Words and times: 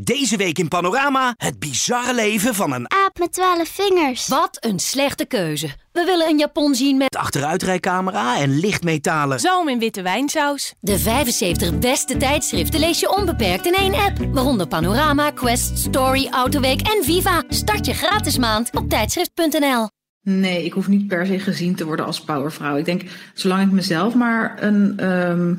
Deze 0.00 0.36
week 0.36 0.58
in 0.58 0.68
Panorama 0.68 1.34
het 1.36 1.58
bizarre 1.58 2.14
leven 2.14 2.54
van 2.54 2.72
een 2.72 2.90
Aap 2.90 3.18
met 3.18 3.32
twaalf 3.32 3.68
vingers. 3.68 4.28
Wat 4.28 4.56
een 4.60 4.78
slechte 4.78 5.24
keuze. 5.24 5.66
We 5.92 6.04
willen 6.04 6.28
een 6.28 6.38
Japon 6.38 6.74
zien 6.74 6.96
met 6.96 7.16
achteruitrijcamera 7.16 8.38
en 8.38 8.58
lichtmetalen. 8.58 9.40
Zoom 9.40 9.68
in 9.68 9.78
witte 9.78 10.02
wijnsaus. 10.02 10.74
de 10.80 10.98
75 10.98 11.78
beste 11.78 12.16
tijdschriften 12.16 12.80
lees 12.80 13.00
je 13.00 13.16
onbeperkt 13.16 13.66
in 13.66 13.74
één 13.74 13.94
app. 13.94 14.18
Waaronder 14.32 14.68
Panorama, 14.68 15.30
Quest, 15.30 15.78
Story, 15.78 16.28
Autoweek 16.30 16.80
en 16.80 17.04
Viva. 17.04 17.42
Start 17.48 17.86
je 17.86 17.94
gratis 17.94 18.38
maand 18.38 18.76
op 18.76 18.88
tijdschrift.nl. 18.88 19.88
Nee, 20.22 20.64
ik 20.64 20.72
hoef 20.72 20.88
niet 20.88 21.06
per 21.06 21.26
se 21.26 21.38
gezien 21.38 21.74
te 21.74 21.84
worden 21.84 22.06
als 22.06 22.20
powervrouw. 22.20 22.76
Ik 22.76 22.84
denk, 22.84 23.02
zolang 23.34 23.62
ik 23.62 23.70
mezelf 23.70 24.14
maar 24.14 24.62
een 24.62 24.98
ehm, 24.98 25.54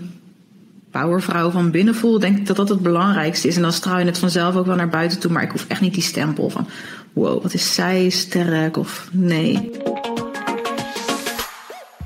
powervrouw 0.92 1.50
van 1.50 1.72
binnen 1.72 1.96
voel, 1.96 2.20
denk 2.20 2.38
ik 2.38 2.48
dat 2.48 2.56
dat 2.56 2.70
het 2.70 2.80
belangrijkste 2.80 3.48
is. 3.48 3.56
En 3.56 3.62
dan 3.62 3.74
straal 3.74 4.00
je 4.00 4.06
het 4.06 4.20
vanzelf 4.20 4.56
ook 4.56 4.66
wel 4.66 4.76
naar 4.76 4.90
buiten 4.90 5.20
toe. 5.20 5.32
Maar 5.32 5.44
ik 5.44 5.52
hoef 5.52 5.66
echt 5.68 5.82
niet 5.82 5.94
die 5.94 6.04
stempel 6.04 6.50
van, 6.50 6.68
wow, 7.14 7.42
wat 7.42 7.54
is 7.54 7.74
zij 7.74 8.10
sterk 8.10 8.78
of 8.78 9.10
nee. 9.12 9.72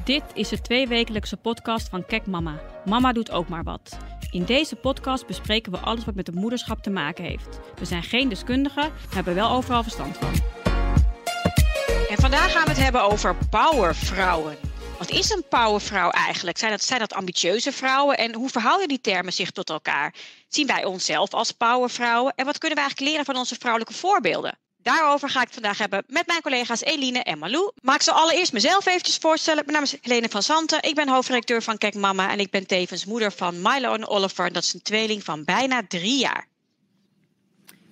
Dit 0.03 0.23
is 0.33 0.49
de 0.49 0.61
tweewekelijkse 0.61 1.37
podcast 1.37 1.89
van 1.89 2.05
Kek 2.05 2.25
Mama. 2.25 2.61
Mama 2.85 3.13
doet 3.13 3.31
ook 3.31 3.49
maar 3.49 3.63
wat. 3.63 3.97
In 4.31 4.43
deze 4.43 4.75
podcast 4.75 5.27
bespreken 5.27 5.71
we 5.71 5.77
alles 5.77 6.05
wat 6.05 6.15
met 6.15 6.27
het 6.27 6.35
moederschap 6.35 6.83
te 6.83 6.89
maken 6.89 7.23
heeft. 7.23 7.59
We 7.79 7.85
zijn 7.85 8.03
geen 8.03 8.29
deskundigen, 8.29 8.81
maar 8.81 9.15
hebben 9.15 9.35
wel 9.35 9.51
overal 9.51 9.83
verstand 9.83 10.17
van. 10.17 10.31
En 12.09 12.17
vandaag 12.17 12.51
gaan 12.51 12.63
we 12.63 12.69
het 12.69 12.83
hebben 12.83 13.03
over 13.03 13.35
powervrouwen. 13.49 14.55
Wat 14.97 15.09
is 15.09 15.29
een 15.29 15.43
powervrouw 15.49 16.09
eigenlijk? 16.09 16.57
Zijn 16.57 16.71
dat, 16.71 16.99
dat 16.99 17.13
ambitieuze 17.13 17.71
vrouwen? 17.71 18.17
En 18.17 18.35
hoe 18.35 18.49
verhouden 18.49 18.87
die 18.87 19.01
termen 19.01 19.33
zich 19.33 19.51
tot 19.51 19.69
elkaar? 19.69 20.13
Zien 20.47 20.67
wij 20.67 20.85
onszelf 20.85 21.33
als 21.33 21.51
powervrouwen? 21.51 22.33
En 22.35 22.45
wat 22.45 22.57
kunnen 22.57 22.77
we 22.77 22.83
eigenlijk 22.83 23.11
leren 23.11 23.25
van 23.25 23.37
onze 23.37 23.55
vrouwelijke 23.59 23.93
voorbeelden? 23.93 24.57
Daarover 24.77 25.29
ga 25.29 25.39
ik 25.39 25.45
het 25.45 25.53
vandaag 25.53 25.77
hebben 25.77 26.03
met 26.07 26.27
mijn 26.27 26.41
collega's 26.41 26.81
Eline 26.81 27.23
en 27.23 27.39
Malou. 27.39 27.71
Maar 27.81 27.95
ik 27.95 28.01
zal 28.01 28.15
allereerst 28.15 28.53
mezelf 28.53 28.85
eventjes 28.85 29.17
voorstellen. 29.17 29.63
Mijn 29.65 29.77
naam 29.77 29.83
is 29.83 29.97
Helene 30.01 30.29
van 30.29 30.43
Santen. 30.43 30.83
Ik 30.83 30.95
ben 30.95 31.09
hoofdredacteur 31.09 31.63
van 31.63 31.77
Kijk 31.77 31.93
Mama. 31.93 32.31
En 32.31 32.39
ik 32.39 32.51
ben 32.51 32.67
tevens 32.67 33.05
moeder 33.05 33.31
van 33.31 33.61
Milo 33.61 33.93
en 33.93 34.07
Oliver. 34.07 34.53
Dat 34.53 34.63
is 34.63 34.73
een 34.73 34.81
tweeling 34.81 35.23
van 35.23 35.43
bijna 35.43 35.81
drie 35.87 36.19
jaar. 36.19 36.47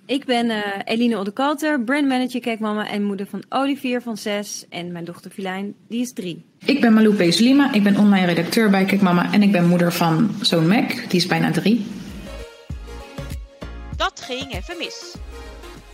Ik 0.06 0.24
ben 0.24 0.50
eh, 0.50 0.58
Eline 0.84 1.18
Oddekalter, 1.18 1.80
brandmanager 1.80 2.40
Kijkmama 2.40 2.88
en 2.88 3.02
moeder 3.02 3.26
van 3.26 3.42
Olivier 3.48 4.02
van 4.02 4.16
6 4.16 4.64
en 4.68 4.92
mijn 4.92 5.04
dochter 5.04 5.30
Filijn, 5.30 5.74
die 5.88 6.00
is 6.00 6.12
3. 6.12 6.44
Ik 6.64 6.80
ben 6.80 6.92
Malou 6.92 7.14
Peeslima, 7.14 7.72
ik 7.72 7.82
ben 7.82 7.96
online 7.96 8.26
redacteur 8.26 8.70
bij 8.70 8.84
Kijk 8.84 9.00
Mama 9.00 9.32
en 9.32 9.42
ik 9.42 9.52
ben 9.52 9.68
moeder 9.68 9.92
van 9.92 10.30
zoon 10.40 10.66
Mac, 10.66 10.88
die 10.88 11.20
is 11.20 11.26
bijna 11.26 11.50
drie. 11.50 11.86
Dat 13.96 14.20
ging 14.20 14.54
even 14.54 14.78
mis. 14.78 15.14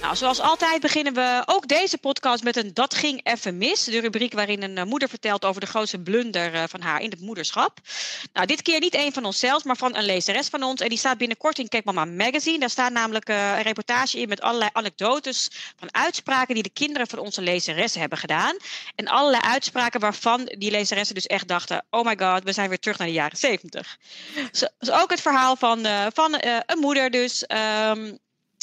Nou, 0.01 0.17
zoals 0.17 0.41
altijd 0.41 0.81
beginnen 0.81 1.15
we 1.15 1.43
ook 1.47 1.69
deze 1.69 1.99
podcast 1.99 2.43
met 2.43 2.57
een 2.57 2.75
Dat 2.75 2.95
ging 2.95 3.21
even 3.23 3.59
mis. 3.59 3.85
De 3.85 4.01
rubriek 4.01 4.33
waarin 4.33 4.63
een 4.63 4.79
eh, 4.79 4.85
moeder 4.85 5.09
vertelt 5.09 5.45
over 5.45 5.61
de 5.61 5.67
grootste 5.67 5.99
blunder 5.99 6.55
eh, 6.55 6.63
van 6.69 6.81
haar 6.81 7.01
in 7.01 7.11
het 7.11 7.21
moederschap. 7.21 7.79
Nou, 8.33 8.47
dit 8.47 8.63
keer 8.63 8.81
niet 8.81 8.95
een 8.95 9.13
van 9.13 9.25
onszelf, 9.25 9.65
maar 9.65 9.77
van 9.77 9.97
een 9.97 10.05
lezeres 10.05 10.49
van 10.49 10.63
ons. 10.63 10.81
En 10.81 10.89
die 10.89 10.99
staat 10.99 11.19
binnenkort 11.19 11.59
in 11.59 11.69
Kijk 11.69 11.85
Mama 11.85 12.05
Magazine. 12.05 12.59
Daar 12.59 12.71
staat 12.71 12.93
namelijk 12.93 13.29
eh, 13.29 13.57
een 13.57 13.63
reportage 13.63 14.21
in 14.21 14.29
met 14.29 14.41
allerlei 14.41 14.71
anekdotes 14.73 15.49
van 15.77 15.95
uitspraken 15.95 16.55
die 16.55 16.63
de 16.63 16.73
kinderen 16.73 17.07
van 17.07 17.19
onze 17.19 17.43
lezeressen 17.43 18.01
hebben 18.01 18.19
gedaan. 18.19 18.57
En 18.95 19.09
allerlei 19.09 19.43
uitspraken 19.43 20.01
waarvan 20.01 20.45
die 20.45 20.71
lezeressen 20.71 21.15
dus 21.15 21.27
echt 21.27 21.49
dachten: 21.49 21.85
oh 21.91 22.05
my 22.05 22.17
god, 22.19 22.45
we 22.45 22.53
zijn 22.53 22.69
weer 22.69 22.79
terug 22.79 22.99
naar 22.99 23.07
de 23.07 23.13
jaren 23.13 23.39
zeventig. 23.39 23.99
Is 24.53 24.91
ook 24.91 25.11
het 25.11 25.21
verhaal 25.21 25.57
van, 25.57 25.87
van 26.15 26.35
een 26.67 26.79
moeder 26.79 27.11
dus. 27.11 27.47
ehm, 27.47 28.17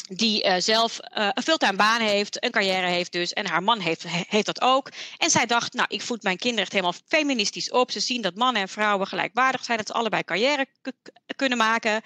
die 0.08 0.42
eh, 0.42 0.54
zelf 0.60 0.98
eh, 0.98 1.28
een 1.32 1.42
fulltime 1.42 1.76
baan 1.76 2.00
heeft, 2.00 2.44
een 2.44 2.50
carrière 2.50 2.86
heeft 2.86 3.12
dus. 3.12 3.32
En 3.32 3.46
haar 3.46 3.62
man 3.62 3.78
heeft, 3.80 4.02
he- 4.02 4.24
heeft 4.28 4.46
dat 4.46 4.60
ook. 4.60 4.90
En 5.18 5.30
zij 5.30 5.46
dacht, 5.46 5.72
nou, 5.72 5.86
ik 5.90 6.02
voed 6.02 6.22
mijn 6.22 6.36
kinderen 6.36 6.62
echt 6.64 6.72
helemaal 6.72 7.00
feministisch 7.08 7.70
op. 7.70 7.90
Ze 7.90 8.00
zien 8.00 8.22
dat 8.22 8.34
mannen 8.34 8.62
en 8.62 8.68
vrouwen 8.68 9.06
gelijkwaardig 9.06 9.64
zijn. 9.64 9.78
Dat 9.78 9.86
ze 9.86 9.92
allebei 9.92 10.24
carrière 10.24 10.66
kunnen 11.36 11.58
maken. 11.58 12.02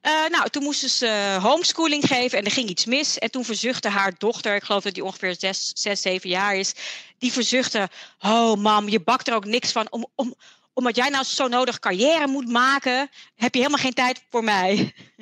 Eh, 0.00 0.12
nou, 0.30 0.48
toen 0.48 0.62
moesten 0.62 0.90
ze 0.90 1.38
homeschooling 1.42 2.06
geven 2.06 2.38
en 2.38 2.44
er 2.44 2.50
ging 2.50 2.68
iets 2.68 2.84
mis. 2.84 3.18
En 3.18 3.30
toen 3.30 3.44
verzuchtte 3.44 3.88
haar 3.88 4.12
dochter, 4.18 4.54
ik 4.54 4.62
geloof 4.62 4.82
dat 4.82 4.94
die 4.94 5.04
ongeveer 5.04 5.34
zes, 5.38 5.70
zes 5.74 6.00
zeven 6.00 6.28
jaar 6.28 6.56
is. 6.56 6.72
Die 7.18 7.32
verzuchtte, 7.32 7.88
oh 8.20 8.54
mam, 8.54 8.88
je 8.88 9.00
bakt 9.00 9.28
er 9.28 9.34
ook 9.34 9.44
niks 9.44 9.72
van. 9.72 9.86
Om, 10.14 10.34
omdat 10.72 10.96
jij 10.96 11.08
nou 11.08 11.24
zo 11.24 11.48
nodig 11.48 11.78
carrière 11.78 12.26
moet 12.26 12.48
maken, 12.48 13.10
heb 13.34 13.54
je 13.54 13.60
helemaal 13.60 13.82
geen 13.82 13.94
tijd 13.94 14.22
voor 14.30 14.44
mij. 14.44 14.74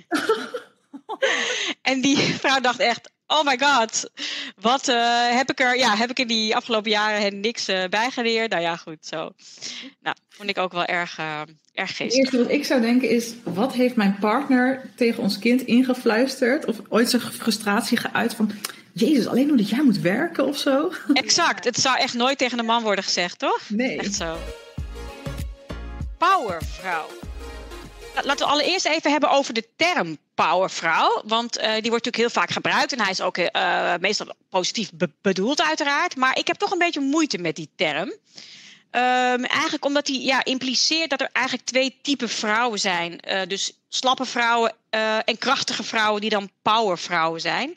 En 1.82 2.00
die 2.00 2.16
vrouw 2.16 2.60
dacht 2.60 2.78
echt, 2.78 3.10
oh 3.26 3.44
my 3.44 3.58
god, 3.58 4.10
wat 4.60 4.88
eh, 4.88 5.28
heb 5.36 5.50
ik 5.50 5.60
er, 5.60 5.76
ja, 5.76 5.96
heb 5.96 6.10
ik 6.10 6.18
in 6.18 6.26
die 6.26 6.56
afgelopen 6.56 6.90
jaren 6.90 7.20
hen 7.20 7.40
niks 7.40 7.68
eh 7.68 7.84
bijgeleerd? 7.88 8.50
Nou 8.50 8.62
ja, 8.62 8.76
goed, 8.76 9.06
zo. 9.06 9.30
Nou, 10.00 10.16
vond 10.28 10.48
ik 10.48 10.58
ook 10.58 10.72
wel 10.72 10.84
erg, 10.84 11.18
eh, 11.18 11.40
erg 11.72 11.88
Het 11.88 11.96
geestig. 11.96 12.18
eerste 12.18 12.38
wat 12.38 12.50
ik 12.50 12.64
zou 12.64 12.80
denken 12.80 13.08
is, 13.10 13.32
wat 13.42 13.72
heeft 13.72 13.96
mijn 13.96 14.16
partner 14.20 14.90
tegen 14.96 15.22
ons 15.22 15.38
kind 15.38 15.62
ingefluisterd? 15.62 16.64
Of 16.64 16.76
ooit 16.88 17.10
zijn 17.10 17.22
frustratie 17.22 17.96
geuit 17.96 18.34
van, 18.34 18.50
jezus, 18.92 19.26
alleen 19.26 19.50
omdat 19.50 19.68
jij 19.68 19.82
moet 19.82 20.00
werken 20.00 20.46
of 20.46 20.58
zo? 20.58 20.92
Exact, 21.12 21.64
het 21.64 21.80
zou 21.80 21.98
echt 21.98 22.14
nooit 22.14 22.38
tegen 22.38 22.58
een 22.58 22.64
man 22.64 22.82
worden 22.82 23.04
gezegd, 23.04 23.38
toch? 23.38 23.60
Nee. 23.68 23.98
Echt 23.98 24.14
zo. 24.14 24.36
Powervrouw. 26.18 27.06
La- 28.18 28.24
Laten 28.24 28.46
we 28.46 28.52
allereerst 28.52 28.86
even 28.86 29.10
hebben 29.10 29.30
over 29.30 29.54
de 29.54 29.68
term 29.76 30.18
powervrouw. 30.34 31.22
Want 31.24 31.56
eh, 31.56 31.64
die 31.64 31.90
wordt 31.90 32.04
natuurlijk 32.04 32.16
heel 32.16 32.30
vaak 32.30 32.50
gebruikt. 32.50 32.92
En 32.92 33.00
hij 33.00 33.10
is 33.10 33.20
ook 33.20 33.36
eh, 33.38 33.94
meestal 34.00 34.34
positief 34.50 34.90
be- 34.92 35.10
bedoeld, 35.22 35.62
uiteraard. 35.62 36.16
Maar 36.16 36.38
ik 36.38 36.46
heb 36.46 36.56
toch 36.56 36.70
een 36.70 36.78
beetje 36.78 37.00
moeite 37.00 37.38
met 37.38 37.56
die 37.56 37.70
term. 37.76 38.12
Ehm, 38.90 39.44
eigenlijk 39.44 39.84
omdat 39.84 40.06
hij 40.06 40.16
ja, 40.16 40.44
impliceert 40.44 41.10
dat 41.10 41.20
er 41.20 41.28
eigenlijk 41.32 41.66
twee 41.66 41.98
typen 42.02 42.28
vrouwen 42.28 42.78
zijn. 42.78 43.20
Eh, 43.20 43.46
dus 43.48 43.72
slappe 43.88 44.24
vrouwen 44.24 44.72
en 45.24 45.38
krachtige 45.38 45.82
vrouwen 45.82 46.20
die 46.20 46.30
dan 46.30 46.50
powervrouwen 46.62 47.40
zijn. 47.40 47.72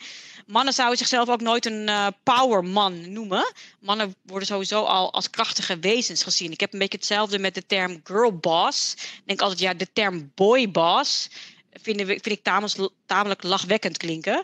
Mannen 0.51 0.73
zouden 0.73 0.97
zichzelf 0.97 1.29
ook 1.29 1.41
nooit 1.41 1.65
een 1.65 1.89
eh, 1.89 2.07
powerman 2.23 3.13
noemen. 3.13 3.53
Mannen 3.79 4.15
worden 4.21 4.47
sowieso 4.47 4.83
al 4.83 5.13
als 5.13 5.29
krachtige 5.29 5.79
wezens 5.79 6.23
gezien. 6.23 6.51
Ik 6.51 6.59
heb 6.59 6.73
een 6.73 6.79
beetje 6.79 6.97
hetzelfde 6.97 7.39
met 7.39 7.53
de 7.53 7.65
term 7.65 8.01
girlboss. 8.03 8.93
Ik 8.93 9.21
denk 9.25 9.41
altijd, 9.41 9.59
ja, 9.59 9.73
de 9.73 9.87
term 9.93 10.31
boyboss 10.35 11.29
vinden 11.73 12.05
vind 12.05 12.25
ik 12.25 12.43
tamelijk, 12.43 12.89
tamelijk 13.05 13.43
lachwekkend 13.43 13.97
klinken. 13.97 14.43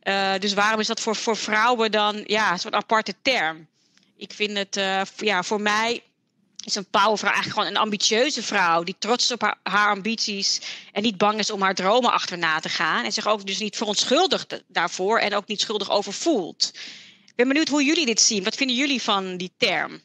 Eh, 0.00 0.38
dus 0.38 0.54
waarom 0.54 0.80
is 0.80 0.86
dat 0.86 1.00
voor, 1.00 1.16
voor 1.16 1.36
vrouwen 1.36 1.90
dan 1.90 2.22
ja, 2.26 2.56
zo'n 2.56 2.74
aparte 2.74 3.14
term? 3.22 3.66
Ik 4.16 4.32
vind 4.32 4.58
het, 4.58 4.76
eh, 4.76 5.00
ja, 5.16 5.42
voor 5.42 5.60
mij 5.60 6.02
is 6.64 6.74
een 6.74 6.90
powervrouw 6.90 7.32
eigenlijk 7.32 7.60
gewoon 7.60 7.76
een 7.76 7.82
ambitieuze 7.82 8.42
vrouw. 8.42 8.82
Die 8.82 8.96
trots 8.98 9.24
is 9.24 9.32
op 9.32 9.40
haar, 9.40 9.58
haar 9.62 9.90
ambities 9.90 10.60
en 10.92 11.02
niet 11.02 11.16
bang 11.16 11.38
is 11.38 11.50
om 11.50 11.62
haar 11.62 11.74
dromen 11.74 12.12
achterna 12.12 12.60
te 12.60 12.68
gaan. 12.68 13.04
En 13.04 13.12
zich 13.12 13.26
ook 13.26 13.46
dus 13.46 13.58
niet 13.58 13.76
verontschuldigt 13.76 14.62
daarvoor 14.66 15.18
en 15.18 15.34
ook 15.34 15.46
niet 15.46 15.60
schuldig 15.60 15.90
over 15.90 16.12
voelt. 16.12 16.70
Ik 17.26 17.32
ben 17.36 17.48
benieuwd 17.48 17.68
hoe 17.68 17.84
jullie 17.84 18.06
dit 18.06 18.20
zien. 18.20 18.44
Wat 18.44 18.54
vinden 18.54 18.76
jullie 18.76 19.02
van 19.02 19.36
die 19.36 19.52
term? 19.56 20.00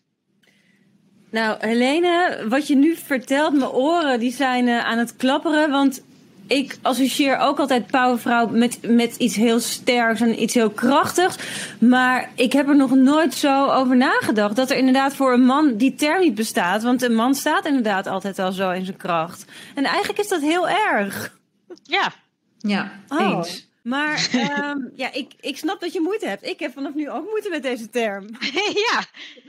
Nou, 1.30 1.58
Helene, 1.60 2.46
wat 2.50 2.68
je 2.68 2.76
nu 2.76 2.96
vertelt, 2.96 3.54
mijn 3.54 3.72
oren 3.72 4.20
die 4.20 4.34
zijn 4.34 4.68
eh, 4.68 4.86
aan 4.86 4.98
het 4.98 5.16
klapperen, 5.16 5.70
want 5.72 6.02
ik 6.48 6.78
associeer 6.82 7.38
ook 7.38 7.60
altijd 7.60 7.88
powervrouw 7.88 8.48
met, 8.48 8.78
met 8.82 9.16
iets 9.16 9.36
heel 9.36 9.60
sterks 9.60 10.22
en 10.22 10.42
iets 10.42 10.54
heel 10.54 10.70
krachtigs. 10.70 11.36
Maar 11.80 12.30
ik 12.36 12.54
heb 12.54 12.68
er 12.68 12.76
nog 12.76 12.96
nooit 12.96 13.34
zo 13.34 13.70
over 13.70 13.98
nagedacht 13.98 14.56
dat 14.56 14.70
er 14.72 14.78
inderdaad 14.78 15.16
voor 15.16 15.34
een 15.34 15.46
man 15.46 15.76
die 15.78 15.96
term 15.96 16.20
niet 16.20 16.36
bestaat. 16.36 16.84
Want 16.84 17.02
een 17.02 17.16
man 17.16 17.36
staat 17.36 17.66
inderdaad 17.66 18.08
altijd 18.08 18.40
al 18.40 18.52
zo 18.52 18.70
in 18.72 18.86
zijn 18.86 18.98
kracht. 18.98 19.46
En 19.76 19.84
eigenlijk 19.84 20.20
is 20.20 20.28
dat 20.28 20.42
heel 20.42 20.70
erg. 20.70 21.36
Ja, 21.84 22.12
Ja, 22.60 22.92
Oh. 23.08 23.20
eens. 23.38 23.68
Maar 23.88 24.30
ehm, 24.34 24.78
ja, 24.96 25.14
ik, 25.14 25.32
ik 25.40 25.58
snap 25.58 25.80
dat 25.82 25.94
je 25.94 26.02
moeite 26.02 26.28
hebt. 26.28 26.46
Ik 26.46 26.60
heb 26.60 26.74
vanaf 26.74 26.94
nu 26.94 27.10
ook 27.10 27.30
moeite 27.30 27.50
met 27.50 27.64
deze 27.64 27.90
term. 27.90 28.26
ja. 28.90 29.04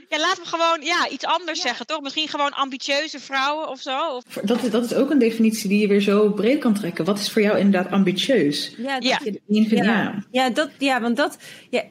ja, 0.09 0.19
laten 0.19 0.43
we 0.43 0.49
gewoon 0.49 0.81
ja, 0.81 1.09
iets 1.09 1.25
anders 1.25 1.61
zeggen, 1.61 1.85
toch? 1.85 2.01
Misschien 2.01 2.27
gewoon 2.27 2.53
ambitieuze 2.53 3.19
vrouwen 3.19 3.69
of 3.69 3.79
zo? 3.81 4.15
Of... 4.15 4.23
Dat 4.43 4.63
is, 4.63 4.69
dat 4.69 4.83
is 4.85 4.93
ook 4.93 5.09
een 5.09 5.19
definitie 5.19 5.69
die 5.69 5.81
je 5.81 5.87
weer 5.87 6.01
zo 6.01 6.29
breed 6.29 6.59
kan 6.59 6.73
trekken. 6.73 7.05
Wat 7.05 7.19
is 7.19 7.31
voor 7.31 7.41
jou 7.41 7.57
inderdaad 7.57 7.91
ambitieus? 7.91 8.73
Ja, 8.77 8.93
dat 8.93 9.03
Ja. 9.03 9.19
je- 9.23 9.41
vindt, 9.47 9.69
Ja. 9.69 9.83
ja. 9.83 10.23
Ja, 10.31 10.49
dat, 10.49 10.69
ja 10.77 11.01
want 11.01 11.17
dat. 11.17 11.37
Ja, 11.69 11.83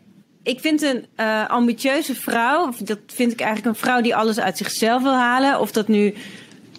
ik 0.42 0.60
vind 0.60 0.82
een 0.82 1.06
eh, 1.16 1.48
ambitieuze 1.50 2.14
vrouw, 2.14 2.68
of 2.68 2.76
dat 2.76 2.98
vind 3.06 3.32
ik 3.32 3.40
eigenlijk 3.40 3.74
een 3.76 3.82
vrouw 3.82 4.00
die 4.00 4.16
alles 4.16 4.38
uit 4.40 4.56
zichzelf 4.56 5.02
wil 5.02 5.14
halen. 5.16 5.60
Of 5.60 5.72
dat 5.72 5.88
nu 5.88 6.14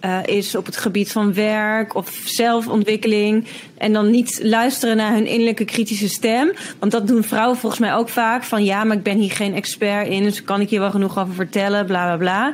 eh, 0.00 0.18
is 0.24 0.54
op 0.54 0.66
het 0.66 0.76
gebied 0.76 1.12
van 1.12 1.34
werk 1.34 1.94
of 1.94 2.20
zelfontwikkeling. 2.24 3.46
En 3.78 3.92
dan 3.92 4.10
niet 4.10 4.40
luisteren 4.42 4.96
naar 4.96 5.12
hun 5.12 5.26
innerlijke 5.26 5.64
kritische 5.64 6.08
stem. 6.08 6.52
Want 6.78 6.92
dat 6.92 7.06
doen 7.06 7.24
vrouwen 7.24 7.56
volgens 7.56 7.80
mij 7.80 7.94
ook 7.94 8.08
vaak. 8.08 8.44
Van 8.44 8.64
ja, 8.64 8.84
maar 8.84 8.96
ik 8.96 9.02
ben 9.02 9.18
hier 9.18 9.32
geen 9.32 9.54
expert 9.54 10.08
in, 10.08 10.22
dus 10.22 10.44
kan 10.44 10.60
ik 10.60 10.70
hier 10.70 10.80
wel 10.80 10.90
genoeg 10.90 11.18
over 11.18 11.34
vertellen, 11.34 11.86
bla 11.86 12.04
bla 12.04 12.16
bla. 12.16 12.52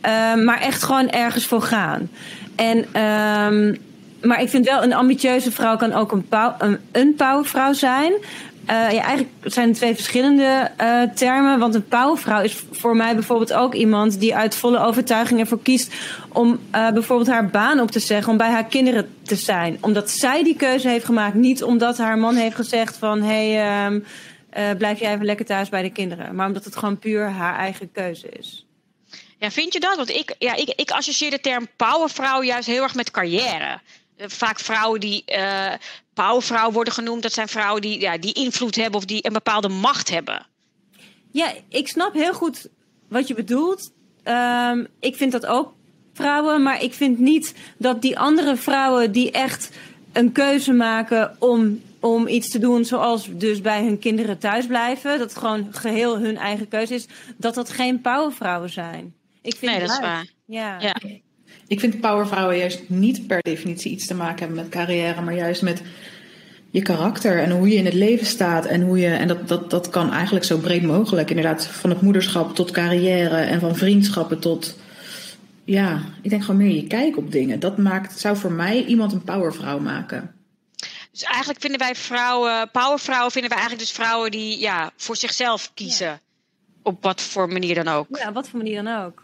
Eh, 0.00 0.44
maar 0.44 0.60
echt 0.60 0.82
gewoon 0.82 1.10
ergens 1.10 1.46
voor 1.46 1.62
gaan. 1.62 2.10
En 2.56 2.86
ehm, 2.92 3.74
maar 4.22 4.42
ik 4.42 4.48
vind 4.48 4.66
wel, 4.66 4.82
een 4.82 4.92
ambitieuze 4.92 5.52
vrouw 5.52 5.76
kan 5.76 5.92
ook 5.92 6.12
een, 6.12 6.28
pow, 6.28 6.52
een, 6.58 6.78
een 6.92 7.74
zijn. 7.74 8.12
Uh, 8.62 8.68
ja, 8.68 9.02
eigenlijk 9.02 9.30
zijn 9.42 9.68
het 9.68 9.76
twee 9.76 9.94
verschillende 9.94 10.70
uh, 10.80 11.02
termen. 11.02 11.58
Want 11.58 11.74
een 11.74 11.88
powervrouw 11.88 12.42
is 12.42 12.64
voor 12.70 12.96
mij 12.96 13.14
bijvoorbeeld 13.14 13.52
ook 13.52 13.74
iemand 13.74 14.20
die 14.20 14.34
uit 14.34 14.54
volle 14.54 14.78
overtuiging 14.78 15.40
ervoor 15.40 15.62
kiest 15.62 15.94
om 16.28 16.48
uh, 16.74 16.90
bijvoorbeeld 16.90 17.28
haar 17.28 17.46
baan 17.46 17.80
op 17.80 17.90
te 17.90 17.98
zeggen, 17.98 18.32
om 18.32 18.38
bij 18.38 18.50
haar 18.50 18.64
kinderen 18.64 19.14
te 19.22 19.36
zijn. 19.36 19.78
Omdat 19.80 20.10
zij 20.10 20.42
die 20.42 20.56
keuze 20.56 20.88
heeft 20.88 21.04
gemaakt, 21.04 21.34
niet 21.34 21.62
omdat 21.62 21.98
haar 21.98 22.18
man 22.18 22.34
heeft 22.34 22.56
gezegd 22.56 22.96
van 22.96 23.22
hé, 23.22 23.52
hey, 23.52 23.86
um, 23.86 24.04
blijf 24.78 25.00
jij 25.00 25.12
even 25.12 25.24
lekker 25.24 25.46
thuis 25.46 25.68
bij 25.68 25.82
de 25.82 25.90
kinderen. 25.90 26.34
Maar 26.34 26.46
omdat 26.46 26.64
het 26.64 26.76
gewoon 26.76 26.98
puur 26.98 27.30
haar 27.30 27.58
eigen 27.58 27.92
keuze 27.92 28.28
is. 28.28 28.66
Ja, 29.38 29.50
vind 29.50 29.72
je 29.72 29.80
dat? 29.80 29.96
Want 29.96 30.10
ik, 30.10 30.34
ja, 30.38 30.54
ik, 30.54 30.72
ik 30.76 30.90
associeer 30.90 31.30
de 31.30 31.40
term 31.40 31.66
powervrouw 31.76 32.42
juist 32.42 32.66
heel 32.66 32.82
erg 32.82 32.94
met 32.94 33.10
carrière. 33.10 33.80
Vaak 34.26 34.58
vrouwen 34.60 35.00
die 35.00 35.22
uh, 35.26 35.72
powervrouw 36.14 36.70
worden 36.70 36.92
genoemd, 36.92 37.22
dat 37.22 37.32
zijn 37.32 37.48
vrouwen 37.48 37.82
die, 37.82 38.00
ja, 38.00 38.18
die 38.18 38.32
invloed 38.32 38.74
hebben 38.74 38.98
of 38.98 39.04
die 39.04 39.26
een 39.26 39.32
bepaalde 39.32 39.68
macht 39.68 40.10
hebben. 40.10 40.46
Ja, 41.30 41.52
ik 41.68 41.88
snap 41.88 42.14
heel 42.14 42.34
goed 42.34 42.68
wat 43.08 43.28
je 43.28 43.34
bedoelt. 43.34 43.92
Um, 44.24 44.86
ik 45.00 45.16
vind 45.16 45.32
dat 45.32 45.46
ook 45.46 45.74
vrouwen, 46.14 46.62
maar 46.62 46.82
ik 46.82 46.94
vind 46.94 47.18
niet 47.18 47.54
dat 47.76 48.02
die 48.02 48.18
andere 48.18 48.56
vrouwen 48.56 49.12
die 49.12 49.30
echt 49.30 49.70
een 50.12 50.32
keuze 50.32 50.72
maken 50.72 51.36
om, 51.38 51.82
om 52.00 52.28
iets 52.28 52.50
te 52.50 52.58
doen, 52.58 52.84
zoals 52.84 53.28
dus 53.30 53.60
bij 53.60 53.84
hun 53.84 53.98
kinderen 53.98 54.38
thuis 54.38 54.66
blijven, 54.66 55.18
dat 55.18 55.30
het 55.30 55.38
gewoon 55.38 55.68
geheel 55.70 56.18
hun 56.18 56.36
eigen 56.36 56.68
keuze 56.68 56.94
is, 56.94 57.06
dat 57.36 57.54
dat 57.54 57.70
geen 57.70 58.00
powervrouwen 58.00 58.70
zijn. 58.70 59.14
Ik 59.42 59.56
vind 59.56 59.70
nee, 59.70 59.80
dat 59.80 59.90
is 59.90 59.98
waar. 59.98 60.26
Ja. 60.44 60.80
ja. 60.80 60.96
Ik 61.72 61.80
vind 61.80 62.00
powervrouwen 62.00 62.58
juist 62.58 62.80
niet 62.86 63.26
per 63.26 63.42
definitie 63.42 63.90
iets 63.90 64.06
te 64.06 64.14
maken 64.14 64.38
hebben 64.38 64.56
met 64.56 64.68
carrière, 64.68 65.20
maar 65.20 65.34
juist 65.34 65.62
met 65.62 65.82
je 66.70 66.82
karakter 66.82 67.42
en 67.42 67.50
hoe 67.50 67.68
je 67.68 67.74
in 67.74 67.84
het 67.84 67.94
leven 67.94 68.26
staat. 68.26 68.66
En, 68.66 68.82
hoe 68.82 68.98
je, 68.98 69.06
en 69.06 69.28
dat, 69.28 69.48
dat, 69.48 69.70
dat 69.70 69.90
kan 69.90 70.12
eigenlijk 70.12 70.44
zo 70.44 70.58
breed 70.58 70.82
mogelijk. 70.82 71.30
Inderdaad, 71.30 71.66
van 71.66 71.90
het 71.90 72.00
moederschap 72.00 72.54
tot 72.54 72.70
carrière 72.70 73.36
en 73.36 73.60
van 73.60 73.76
vriendschappen 73.76 74.38
tot. 74.40 74.78
Ja, 75.64 76.02
ik 76.22 76.30
denk 76.30 76.44
gewoon 76.44 76.60
meer 76.60 76.74
je 76.74 76.86
kijk 76.86 77.16
op 77.16 77.32
dingen. 77.32 77.60
Dat 77.60 77.78
maakt, 77.78 78.20
zou 78.20 78.36
voor 78.36 78.52
mij 78.52 78.84
iemand 78.84 79.12
een 79.12 79.24
powervrouw 79.24 79.78
maken. 79.78 80.34
Dus 81.12 81.22
eigenlijk 81.22 81.60
vinden 81.60 81.78
wij 81.78 81.94
vrouwen, 81.94 82.70
powervrouwen 82.70 83.32
vinden 83.32 83.50
wij 83.50 83.58
eigenlijk 83.58 83.88
dus 83.88 83.96
vrouwen 83.96 84.30
die 84.30 84.58
ja, 84.58 84.92
voor 84.96 85.16
zichzelf 85.16 85.70
kiezen. 85.74 86.06
Ja. 86.06 86.20
Op 86.82 87.02
wat 87.02 87.20
voor 87.20 87.48
manier 87.48 87.74
dan 87.74 87.88
ook. 87.88 88.06
Ja, 88.10 88.32
wat 88.32 88.48
voor 88.48 88.58
manier 88.58 88.82
dan 88.82 89.04
ook. 89.04 89.22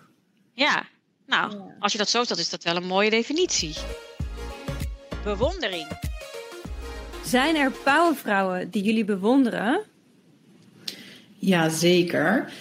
Ja, 0.53 0.87
nou, 1.29 1.53
ja. 1.53 1.75
als 1.79 1.93
je 1.93 1.99
dat 1.99 2.09
zo 2.09 2.25
stelt, 2.25 2.39
is 2.39 2.51
dat 2.51 2.65
wel 2.65 2.77
een 2.77 2.87
mooie 2.87 3.11
definitie. 3.11 3.75
Bewondering. 5.25 5.87
Zijn 7.25 7.57
er 7.57 7.71
powervrouwen 7.85 8.71
die 8.71 8.83
jullie 8.83 9.05
bewonderen? 9.05 9.81
Ja, 11.39 11.69
zeker. 11.69 12.53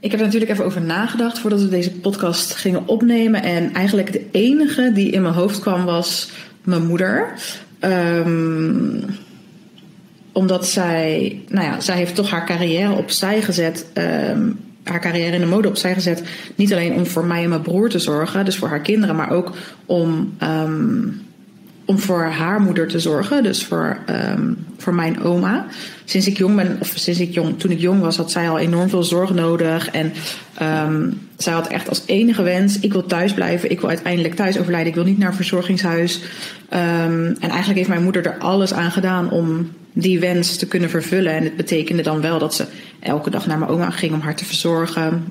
Ik 0.00 0.10
heb 0.10 0.20
er 0.20 0.26
natuurlijk 0.26 0.52
even 0.52 0.64
over 0.64 0.82
nagedacht 0.82 1.38
voordat 1.38 1.60
we 1.60 1.68
deze 1.68 1.92
podcast 1.92 2.54
gingen 2.54 2.88
opnemen. 2.88 3.42
En 3.42 3.74
eigenlijk 3.74 4.12
de 4.12 4.26
enige 4.30 4.90
die 4.94 5.10
in 5.10 5.22
mijn 5.22 5.34
hoofd 5.34 5.60
kwam 5.60 5.84
was 5.84 6.30
mijn 6.62 6.86
moeder. 6.86 7.32
Um, 7.80 9.04
omdat 10.32 10.66
zij, 10.66 11.40
nou 11.48 11.66
ja, 11.66 11.80
zij 11.80 11.96
heeft 11.96 12.14
toch 12.14 12.30
haar 12.30 12.46
carrière 12.46 12.92
opzij 12.92 13.42
gezet. 13.42 13.86
Um, 13.94 14.71
haar 14.84 15.00
carrière 15.00 15.34
in 15.34 15.40
de 15.40 15.46
mode 15.46 15.68
opzij 15.68 15.94
gezet. 15.94 16.22
Niet 16.54 16.72
alleen 16.72 16.92
om 16.92 17.06
voor 17.06 17.24
mij 17.24 17.42
en 17.42 17.48
mijn 17.48 17.62
broer 17.62 17.88
te 17.88 17.98
zorgen, 17.98 18.44
dus 18.44 18.56
voor 18.56 18.68
haar 18.68 18.80
kinderen, 18.80 19.16
maar 19.16 19.30
ook 19.30 19.52
om, 19.86 20.34
um, 20.42 21.22
om 21.84 21.98
voor 21.98 22.22
haar 22.22 22.60
moeder 22.60 22.88
te 22.88 23.00
zorgen, 23.00 23.42
dus 23.42 23.64
voor, 23.64 23.98
um, 24.10 24.66
voor 24.78 24.94
mijn 24.94 25.22
oma. 25.22 25.66
Sinds 26.04 26.26
ik 26.26 26.36
jong 26.36 26.56
ben, 26.56 26.76
of 26.80 26.92
sinds 26.94 27.20
ik 27.20 27.34
jong, 27.34 27.58
toen 27.58 27.70
ik 27.70 27.80
jong 27.80 28.00
was, 28.00 28.16
had 28.16 28.30
zij 28.30 28.48
al 28.48 28.58
enorm 28.58 28.88
veel 28.88 29.02
zorg 29.02 29.30
nodig. 29.34 29.90
En 29.90 30.12
um, 30.62 31.20
zij 31.36 31.52
had 31.52 31.68
echt 31.68 31.88
als 31.88 32.02
enige 32.06 32.42
wens: 32.42 32.80
ik 32.80 32.92
wil 32.92 33.06
thuis 33.06 33.34
blijven, 33.34 33.70
ik 33.70 33.80
wil 33.80 33.88
uiteindelijk 33.88 34.34
thuis 34.34 34.58
overlijden, 34.58 34.88
ik 34.88 34.94
wil 34.94 35.04
niet 35.04 35.18
naar 35.18 35.34
verzorgingshuis. 35.34 36.20
en 36.68 37.36
eigenlijk 37.40 37.76
heeft 37.76 37.88
mijn 37.88 38.02
moeder 38.02 38.26
er 38.26 38.38
alles 38.38 38.72
aan 38.72 38.90
gedaan 38.90 39.30
om 39.30 39.70
die 39.92 40.20
wens 40.20 40.56
te 40.56 40.66
kunnen 40.66 40.90
vervullen. 40.90 41.32
En 41.32 41.44
het 41.44 41.56
betekende 41.56 42.02
dan 42.02 42.20
wel 42.20 42.38
dat 42.38 42.54
ze 42.54 42.66
elke 43.00 43.30
dag 43.30 43.46
naar 43.46 43.58
mijn 43.58 43.70
oma 43.70 43.90
ging 43.90 44.12
om 44.12 44.20
haar 44.20 44.36
te 44.36 44.44
verzorgen. 44.44 45.24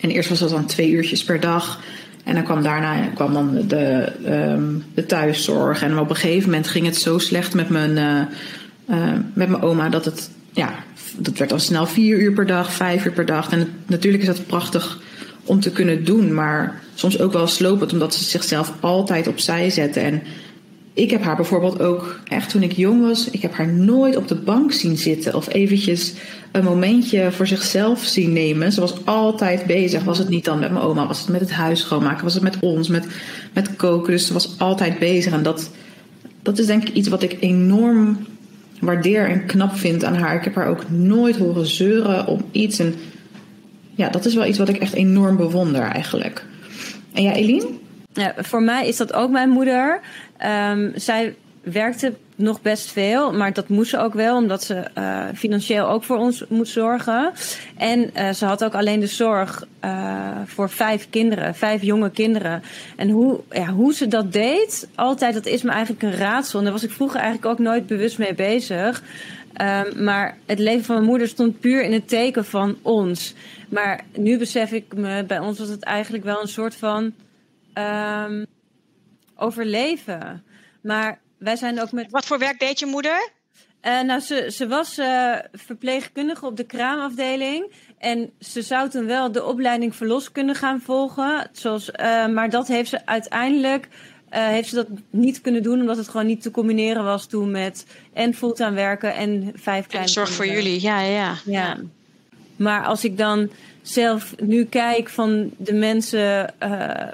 En 0.00 0.10
eerst 0.10 0.28
was 0.28 0.38
dat 0.38 0.50
dan 0.50 0.66
twee 0.66 0.90
uurtjes 0.90 1.24
per 1.24 1.40
dag. 1.40 1.80
En 2.24 2.34
dan 2.34 2.44
kwam 2.44 2.62
daarna 2.62 3.06
kwam 3.14 3.32
dan 3.32 3.64
de, 3.66 4.12
um, 4.26 4.84
de 4.94 5.06
thuiszorg. 5.06 5.82
En 5.82 5.98
op 5.98 6.10
een 6.10 6.16
gegeven 6.16 6.50
moment 6.50 6.68
ging 6.68 6.86
het 6.86 6.96
zo 6.96 7.18
slecht 7.18 7.54
met 7.54 7.68
mijn, 7.68 7.90
uh, 7.90 8.96
uh, 8.96 9.12
met 9.32 9.48
mijn 9.48 9.62
oma 9.62 9.88
dat 9.88 10.04
het, 10.04 10.30
ja, 10.52 10.74
dat 11.16 11.38
werd 11.38 11.52
al 11.52 11.58
snel 11.58 11.86
vier 11.86 12.18
uur 12.18 12.32
per 12.32 12.46
dag, 12.46 12.72
vijf 12.72 13.04
uur 13.04 13.12
per 13.12 13.26
dag. 13.26 13.52
En 13.52 13.68
natuurlijk 13.86 14.22
is 14.22 14.28
dat 14.28 14.46
prachtig 14.46 14.98
om 15.44 15.60
te 15.60 15.70
kunnen 15.70 16.04
doen, 16.04 16.34
maar 16.34 16.80
soms 16.94 17.20
ook 17.20 17.32
wel 17.32 17.46
slopend, 17.46 17.92
omdat 17.92 18.14
ze 18.14 18.24
zichzelf 18.24 18.72
altijd 18.80 19.28
opzij 19.28 19.70
zetten. 19.70 20.02
En 20.02 20.22
ik 20.94 21.10
heb 21.10 21.22
haar 21.22 21.36
bijvoorbeeld 21.36 21.80
ook, 21.80 22.20
echt 22.24 22.50
toen 22.50 22.62
ik 22.62 22.72
jong 22.72 23.02
was, 23.02 23.30
ik 23.30 23.42
heb 23.42 23.54
haar 23.54 23.72
nooit 23.72 24.16
op 24.16 24.28
de 24.28 24.34
bank 24.34 24.72
zien 24.72 24.96
zitten 24.96 25.34
of 25.34 25.52
eventjes 25.52 26.14
een 26.52 26.64
momentje 26.64 27.32
voor 27.32 27.46
zichzelf 27.46 28.04
zien 28.04 28.32
nemen. 28.32 28.72
Ze 28.72 28.80
was 28.80 29.06
altijd 29.06 29.66
bezig. 29.66 30.04
Was 30.04 30.18
het 30.18 30.28
niet 30.28 30.44
dan 30.44 30.58
met 30.58 30.70
mijn 30.70 30.84
oma, 30.84 31.06
was 31.06 31.20
het 31.20 31.28
met 31.28 31.40
het 31.40 31.50
huis 31.50 31.80
schoonmaken, 31.80 32.24
was 32.24 32.34
het 32.34 32.42
met 32.42 32.56
ons, 32.60 32.88
met, 32.88 33.06
met 33.52 33.76
koken. 33.76 34.12
Dus 34.12 34.26
ze 34.26 34.32
was 34.32 34.58
altijd 34.58 34.98
bezig. 34.98 35.32
En 35.32 35.42
dat, 35.42 35.70
dat 36.42 36.58
is 36.58 36.66
denk 36.66 36.88
ik 36.88 36.94
iets 36.94 37.08
wat 37.08 37.22
ik 37.22 37.36
enorm 37.40 38.26
waardeer 38.80 39.28
en 39.28 39.46
knap 39.46 39.76
vind 39.76 40.04
aan 40.04 40.16
haar. 40.16 40.36
Ik 40.36 40.44
heb 40.44 40.54
haar 40.54 40.68
ook 40.68 40.90
nooit 40.90 41.36
horen 41.36 41.66
zeuren 41.66 42.26
om 42.26 42.44
iets. 42.50 42.78
En 42.78 42.94
ja, 43.94 44.08
dat 44.08 44.24
is 44.24 44.34
wel 44.34 44.46
iets 44.46 44.58
wat 44.58 44.68
ik 44.68 44.76
echt 44.76 44.92
enorm 44.92 45.36
bewonder 45.36 45.82
eigenlijk. 45.82 46.44
En 47.12 47.22
jij, 47.22 47.34
Eline? 47.34 47.79
Ja, 48.12 48.34
voor 48.36 48.62
mij 48.62 48.88
is 48.88 48.96
dat 48.96 49.12
ook 49.12 49.30
mijn 49.30 49.48
moeder. 49.48 50.00
Um, 50.70 50.92
zij 50.94 51.34
werkte 51.62 52.14
nog 52.34 52.62
best 52.62 52.90
veel, 52.90 53.32
maar 53.32 53.52
dat 53.52 53.68
moest 53.68 53.90
ze 53.90 53.98
ook 53.98 54.14
wel, 54.14 54.36
omdat 54.36 54.62
ze 54.62 54.84
uh, 54.98 55.24
financieel 55.34 55.88
ook 55.88 56.04
voor 56.04 56.16
ons 56.16 56.44
moet 56.48 56.68
zorgen. 56.68 57.32
En 57.76 58.10
uh, 58.16 58.30
ze 58.30 58.44
had 58.44 58.64
ook 58.64 58.74
alleen 58.74 59.00
de 59.00 59.06
zorg 59.06 59.66
uh, 59.84 60.30
voor 60.44 60.70
vijf 60.70 61.10
kinderen, 61.10 61.54
vijf 61.54 61.82
jonge 61.82 62.10
kinderen. 62.10 62.62
En 62.96 63.08
hoe, 63.08 63.40
ja, 63.50 63.66
hoe 63.66 63.94
ze 63.94 64.08
dat 64.08 64.32
deed, 64.32 64.88
altijd, 64.94 65.34
dat 65.34 65.46
is 65.46 65.62
me 65.62 65.70
eigenlijk 65.70 66.02
een 66.02 66.16
raadsel. 66.16 66.58
En 66.58 66.64
daar 66.64 66.74
was 66.74 66.84
ik 66.84 66.90
vroeger 66.90 67.20
eigenlijk 67.20 67.52
ook 67.52 67.66
nooit 67.66 67.86
bewust 67.86 68.18
mee 68.18 68.34
bezig. 68.34 69.02
Um, 69.60 70.04
maar 70.04 70.36
het 70.46 70.58
leven 70.58 70.84
van 70.84 70.94
mijn 70.94 71.08
moeder 71.08 71.28
stond 71.28 71.60
puur 71.60 71.82
in 71.82 71.92
het 71.92 72.08
teken 72.08 72.44
van 72.44 72.76
ons. 72.82 73.34
Maar 73.68 74.04
nu 74.16 74.38
besef 74.38 74.72
ik 74.72 74.94
me, 74.94 75.24
bij 75.24 75.38
ons 75.38 75.58
was 75.58 75.68
het 75.68 75.82
eigenlijk 75.82 76.24
wel 76.24 76.40
een 76.40 76.48
soort 76.48 76.74
van 76.74 77.12
um, 77.74 78.46
overleven. 79.36 80.44
Maar 80.82 81.20
wij 81.38 81.56
zijn 81.56 81.80
ook 81.80 81.92
met. 81.92 82.10
Wat 82.10 82.26
voor 82.26 82.38
werk 82.38 82.58
deed 82.58 82.78
je 82.78 82.86
moeder? 82.86 83.30
Uh, 83.86 84.00
nou, 84.00 84.20
ze, 84.20 84.50
ze 84.52 84.68
was 84.68 84.98
uh, 84.98 85.36
verpleegkundige 85.52 86.46
op 86.46 86.56
de 86.56 86.64
kraamafdeling. 86.64 87.72
En 87.98 88.30
ze 88.38 88.62
zou 88.62 88.88
toen 88.88 89.06
wel 89.06 89.32
de 89.32 89.44
opleiding 89.44 89.96
verloskunde 89.96 90.54
gaan 90.54 90.80
volgen. 90.80 91.48
Zoals, 91.52 91.90
uh, 91.90 92.26
maar 92.26 92.50
dat 92.50 92.68
heeft 92.68 92.90
ze 92.90 93.06
uiteindelijk 93.06 93.88
heeft 94.30 94.68
ze 94.68 94.74
dat 94.74 94.86
niet 95.10 95.40
kunnen 95.40 95.62
doen, 95.62 95.80
omdat 95.80 95.96
het 95.96 96.08
gewoon 96.08 96.26
niet 96.26 96.42
te 96.42 96.50
combineren 96.50 97.04
was 97.04 97.26
toen 97.26 97.50
met 97.50 97.86
en 98.12 98.34
fulltime 98.34 98.72
werken 98.72 99.14
en 99.14 99.52
vijf 99.54 99.86
kleine. 99.86 100.08
En 100.08 100.14
zorg 100.14 100.30
voor 100.30 100.46
jullie, 100.46 100.80
ja, 100.80 101.00
ja, 101.00 101.10
ja, 101.10 101.36
ja. 101.44 101.76
Maar 102.56 102.84
als 102.84 103.04
ik 103.04 103.18
dan 103.18 103.50
zelf 103.82 104.34
nu 104.40 104.64
kijk 104.64 105.08
van 105.08 105.50
de 105.56 105.72
mensen 105.72 106.54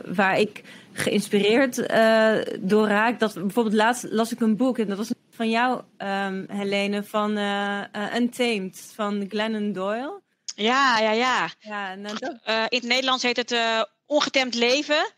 waar 0.04 0.38
ik 0.38 0.62
geïnspireerd 0.96 1.78
uh, 1.78 2.32
door 2.58 2.88
raak. 2.88 3.18
Dat, 3.18 3.35
bijvoorbeeld 3.35 3.75
laatst 3.75 4.06
las 4.11 4.32
ik 4.32 4.40
een 4.40 4.56
boek 4.56 4.78
en 4.78 4.87
dat 4.87 4.96
was 4.96 5.11
van 5.30 5.50
jou, 5.50 5.82
um, 5.99 6.46
Helene, 6.49 7.04
van 7.04 7.38
uh, 7.38 7.80
uh, 7.96 8.14
Untamed 8.14 8.92
van 8.94 9.26
Glennon 9.28 9.73
Doyle. 9.73 10.20
Ja, 10.54 10.99
ja, 10.99 11.11
ja. 11.11 11.49
ja 11.58 11.94
nou, 11.94 12.18
dat... 12.18 12.32
in 12.68 12.78
het 12.78 12.88
Nederlands 12.88 13.23
heet 13.23 13.37
het 13.37 13.54
Ongetemd 14.06 14.54
Leven. 14.54 15.12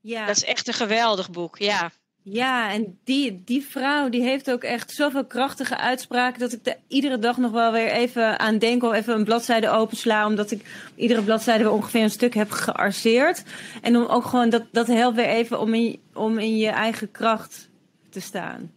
Ja. 0.00 0.26
Dat 0.26 0.36
is 0.36 0.44
echt 0.44 0.68
een 0.68 0.74
geweldig 0.74 1.30
boek, 1.30 1.58
ja. 1.58 1.90
Ja, 2.24 2.70
en 2.70 2.98
die, 3.04 3.42
die 3.44 3.62
vrouw 3.62 4.08
die 4.08 4.22
heeft 4.22 4.50
ook 4.50 4.62
echt 4.62 4.90
zoveel 4.90 5.24
krachtige 5.24 5.76
uitspraken 5.76 6.40
dat 6.40 6.52
ik 6.52 6.66
er 6.66 6.76
iedere 6.88 7.18
dag 7.18 7.36
nog 7.36 7.50
wel 7.50 7.72
weer 7.72 7.90
even 7.90 8.38
aan 8.38 8.58
denk 8.58 8.82
of 8.82 8.92
even 8.92 9.14
een 9.14 9.24
bladzijde 9.24 9.68
opensla, 9.70 10.26
omdat 10.26 10.50
ik 10.50 10.90
iedere 10.94 11.22
bladzijde 11.22 11.64
weer 11.64 11.72
ongeveer 11.72 12.02
een 12.02 12.10
stuk 12.10 12.34
heb 12.34 12.50
gearseerd. 12.50 13.42
En 13.80 13.96
om 13.96 14.04
ook 14.04 14.24
gewoon, 14.24 14.50
dat, 14.50 14.62
dat 14.72 14.86
helpt 14.86 15.16
weer 15.16 15.26
even 15.26 15.60
om 15.60 15.74
in, 15.74 16.00
om 16.14 16.38
in 16.38 16.56
je 16.56 16.68
eigen 16.68 17.10
kracht 17.10 17.68
te 18.10 18.20
staan. 18.20 18.72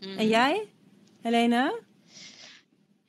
Mm. 0.00 0.18
En 0.18 0.28
jij, 0.28 0.68
Helena? 1.20 1.72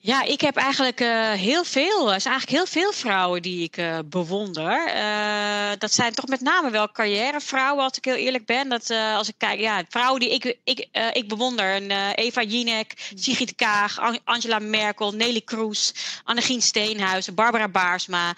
Ja, 0.05 0.23
ik 0.23 0.41
heb 0.41 0.55
eigenlijk 0.55 1.01
uh, 1.01 1.31
heel 1.31 1.63
veel, 1.63 2.13
er 2.13 2.21
zijn 2.21 2.33
eigenlijk 2.33 2.49
heel 2.49 2.81
veel 2.81 2.91
vrouwen 2.93 3.41
die 3.41 3.63
ik 3.63 3.77
uh, 3.77 3.99
bewonder. 4.05 4.95
Uh, 4.95 5.71
dat 5.77 5.93
zijn 5.93 6.13
toch 6.13 6.27
met 6.27 6.41
name 6.41 6.69
wel 6.69 6.91
carrièrevrouwen, 6.91 7.83
als 7.83 7.97
ik 7.97 8.05
heel 8.05 8.15
eerlijk 8.15 8.45
ben. 8.45 8.69
Dat, 8.69 8.89
als 8.89 9.27
ik 9.27 9.33
kijk, 9.37 9.59
ja, 9.59 9.83
vrouwen 9.89 10.19
die 10.19 10.33
ik, 10.33 10.57
ik, 10.63 10.87
ik 11.13 11.27
bewonder. 11.27 11.75
Een, 11.75 11.91
Eva 12.15 12.41
Jinek, 12.41 13.11
Sigrid 13.15 13.55
Kaag, 13.55 13.99
Angela 14.23 14.59
Merkel, 14.59 15.11
Nelly 15.11 15.41
Kroes, 15.41 15.93
Annegien 16.23 16.61
Steenhuizen, 16.61 17.35
Barbara 17.35 17.67
Baarsma. 17.67 18.35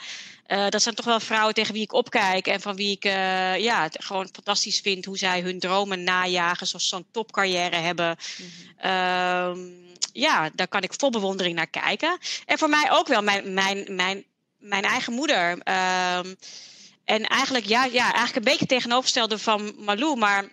dat 0.69 0.81
zijn 0.81 0.95
toch 0.95 1.05
wel 1.05 1.19
vrouwen 1.19 1.53
tegen 1.53 1.73
wie 1.73 1.83
ik 1.83 1.93
opkijk 1.93 2.47
en 2.47 2.61
van 2.61 2.75
wie 2.75 2.91
ik 2.91 3.03
ja, 3.61 3.81
het 3.81 3.97
gewoon 4.03 4.29
fantastisch 4.31 4.79
vind 4.79 5.05
hoe 5.05 5.17
zij 5.17 5.41
hun 5.41 5.59
dromen 5.59 6.03
najagen, 6.03 6.67
zoals 6.67 6.89
zo'n 6.89 7.05
topcarrière 7.11 7.75
hebben. 7.75 8.17
Mm 8.37 9.84
ja, 10.11 10.49
daar 10.53 10.67
kan 10.67 10.81
ik 10.81 10.93
vol 10.97 11.09
bewondering 11.09 11.55
naar 11.55 11.67
kijken. 11.67 12.17
En 12.45 12.57
voor 12.57 12.69
mij 12.69 12.91
ook 12.91 13.07
wel 13.07 13.21
mijn, 13.21 13.53
mijn, 13.53 13.95
mijn, 13.95 14.25
mijn 14.57 14.83
eigen 14.83 15.13
moeder. 15.13 15.51
Um, 15.51 16.35
en 17.05 17.23
eigenlijk, 17.23 17.65
ja, 17.65 17.85
ja, 17.85 18.03
eigenlijk 18.03 18.35
een 18.35 18.51
beetje 18.51 18.65
tegenovergestelde 18.65 19.37
van 19.37 19.75
Malou. 19.77 20.17
Maar 20.17 20.45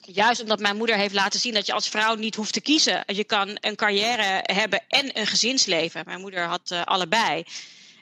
juist 0.00 0.40
omdat 0.40 0.60
mijn 0.60 0.76
moeder 0.76 0.96
heeft 0.96 1.14
laten 1.14 1.40
zien 1.40 1.54
dat 1.54 1.66
je 1.66 1.72
als 1.72 1.88
vrouw 1.88 2.14
niet 2.14 2.34
hoeft 2.34 2.52
te 2.52 2.60
kiezen. 2.60 3.02
Je 3.06 3.24
kan 3.24 3.58
een 3.60 3.76
carrière 3.76 4.40
hebben 4.42 4.80
en 4.88 5.18
een 5.18 5.26
gezinsleven. 5.26 6.02
Mijn 6.04 6.20
moeder 6.20 6.44
had 6.44 6.70
uh, 6.70 6.82
allebei. 6.82 7.44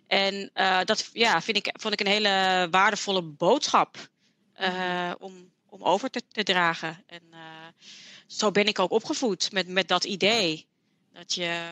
En 0.06 0.50
uh, 0.54 0.80
dat 0.84 1.10
ja, 1.12 1.42
vind 1.42 1.56
ik, 1.56 1.70
vond 1.72 1.92
ik 1.92 2.00
een 2.00 2.12
hele 2.12 2.68
waardevolle 2.70 3.22
boodschap 3.22 3.96
uh, 4.60 5.12
om, 5.18 5.52
om 5.68 5.82
over 5.82 6.10
te, 6.10 6.22
te 6.32 6.42
dragen. 6.42 7.04
En 7.06 7.22
zo 8.26 8.50
ben 8.50 8.66
ik 8.66 8.78
ook 8.78 8.90
opgevoed 8.90 9.52
met, 9.52 9.68
met 9.68 9.88
dat 9.88 10.04
idee. 10.04 10.68
Dat 11.12 11.34
je, 11.34 11.68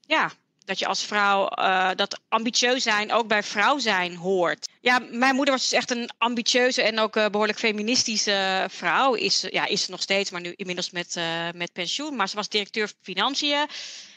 ja, 0.00 0.32
dat 0.64 0.78
je 0.78 0.86
als 0.86 1.02
vrouw 1.02 1.50
uh, 1.58 1.90
dat 1.94 2.20
ambitieus 2.28 2.82
zijn 2.82 3.12
ook 3.12 3.28
bij 3.28 3.42
vrouw 3.42 3.78
zijn 3.78 4.16
hoort. 4.16 4.68
Ja, 4.80 4.98
mijn 5.10 5.34
moeder 5.34 5.54
was 5.54 5.62
dus 5.62 5.78
echt 5.78 5.90
een 5.90 6.10
ambitieuze 6.18 6.82
en 6.82 6.98
ook 6.98 7.16
uh, 7.16 7.26
behoorlijk 7.26 7.58
feministische 7.58 8.66
vrouw. 8.70 9.14
Is, 9.14 9.46
ja, 9.50 9.66
is 9.66 9.82
ze 9.82 9.90
nog 9.90 10.02
steeds, 10.02 10.30
maar 10.30 10.40
nu 10.40 10.52
inmiddels 10.56 10.90
met, 10.90 11.16
uh, 11.16 11.48
met 11.54 11.72
pensioen. 11.72 12.16
Maar 12.16 12.28
ze 12.28 12.36
was 12.36 12.48
directeur 12.48 12.92
financiën. 13.02 13.66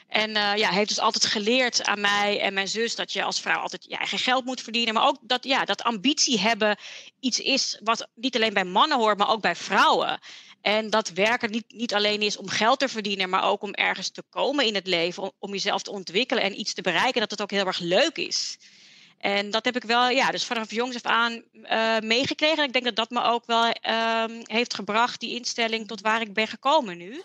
En 0.07 0.31
ja, 0.57 0.69
heeft 0.69 0.89
dus 0.89 0.99
altijd 0.99 1.25
geleerd 1.25 1.83
aan 1.83 2.01
mij 2.01 2.39
en 2.39 2.53
mijn 2.53 2.67
zus 2.67 2.95
dat 2.95 3.13
je 3.13 3.23
als 3.23 3.41
vrouw 3.41 3.59
altijd 3.59 3.85
je 3.87 3.97
eigen 3.97 4.19
geld 4.19 4.45
moet 4.45 4.61
verdienen. 4.61 4.93
Maar 4.93 5.07
ook 5.07 5.17
dat, 5.21 5.43
ja, 5.43 5.65
dat 5.65 5.83
ambitie 5.83 6.39
hebben 6.39 6.77
iets 7.19 7.39
is 7.39 7.79
wat 7.83 8.07
niet 8.15 8.35
alleen 8.35 8.53
bij 8.53 8.63
mannen 8.63 8.97
hoort, 8.97 9.17
maar 9.17 9.29
ook 9.29 9.41
bij 9.41 9.55
vrouwen. 9.55 10.19
En 10.62 10.89
dat 10.89 11.10
werken 11.10 11.51
niet, 11.51 11.65
niet 11.68 11.94
alleen 11.94 12.22
is 12.22 12.38
om 12.38 12.50
geld 12.50 12.80
te 12.80 12.89
verdienen, 12.89 13.30
maar 13.30 13.44
ook 13.44 13.62
om 13.62 13.74
ergens 13.74 14.10
te 14.10 14.24
komen 14.30 14.65
in 14.65 14.75
het 14.75 14.88
leven, 14.88 15.32
om, 15.39 15.51
jezelf 15.51 15.82
te 15.82 15.91
ontwikkelen 15.91 16.44
en 16.44 16.60
iets 16.60 16.74
te 16.74 16.82
bereiken, 16.82 17.22
dat 17.22 17.32
het 17.32 17.41
ook 17.41 17.51
heel 17.51 17.65
erg 17.65 17.80
leuk 17.80 18.18
is. 18.18 18.58
En 19.18 19.50
dat 19.50 19.65
heb 19.65 19.75
ik 19.75 19.84
wel, 19.84 20.10
ja, 20.10 20.32
dus 20.32 20.46
vanaf 20.46 20.72
jongs 20.72 20.96
af 20.96 21.06
aan 21.06 21.44
uh, 21.53 22.00
meegekregen. 22.00 22.63
Ik 22.63 22.74
denk 22.74 22.86
dat 22.86 22.96
dat 22.96 23.10
me 23.10 23.24
ook 23.24 23.46
wel 23.46 23.65
uh, 23.65 24.24
heeft 24.44 24.74
gebracht, 24.74 25.20
die 25.20 25.36
instelling, 25.36 25.88
tot 25.88 26.01
waar 26.01 26.22
ik 26.22 26.34
ben 26.34 26.48
gekomen 26.48 26.98
nu. 26.98 27.24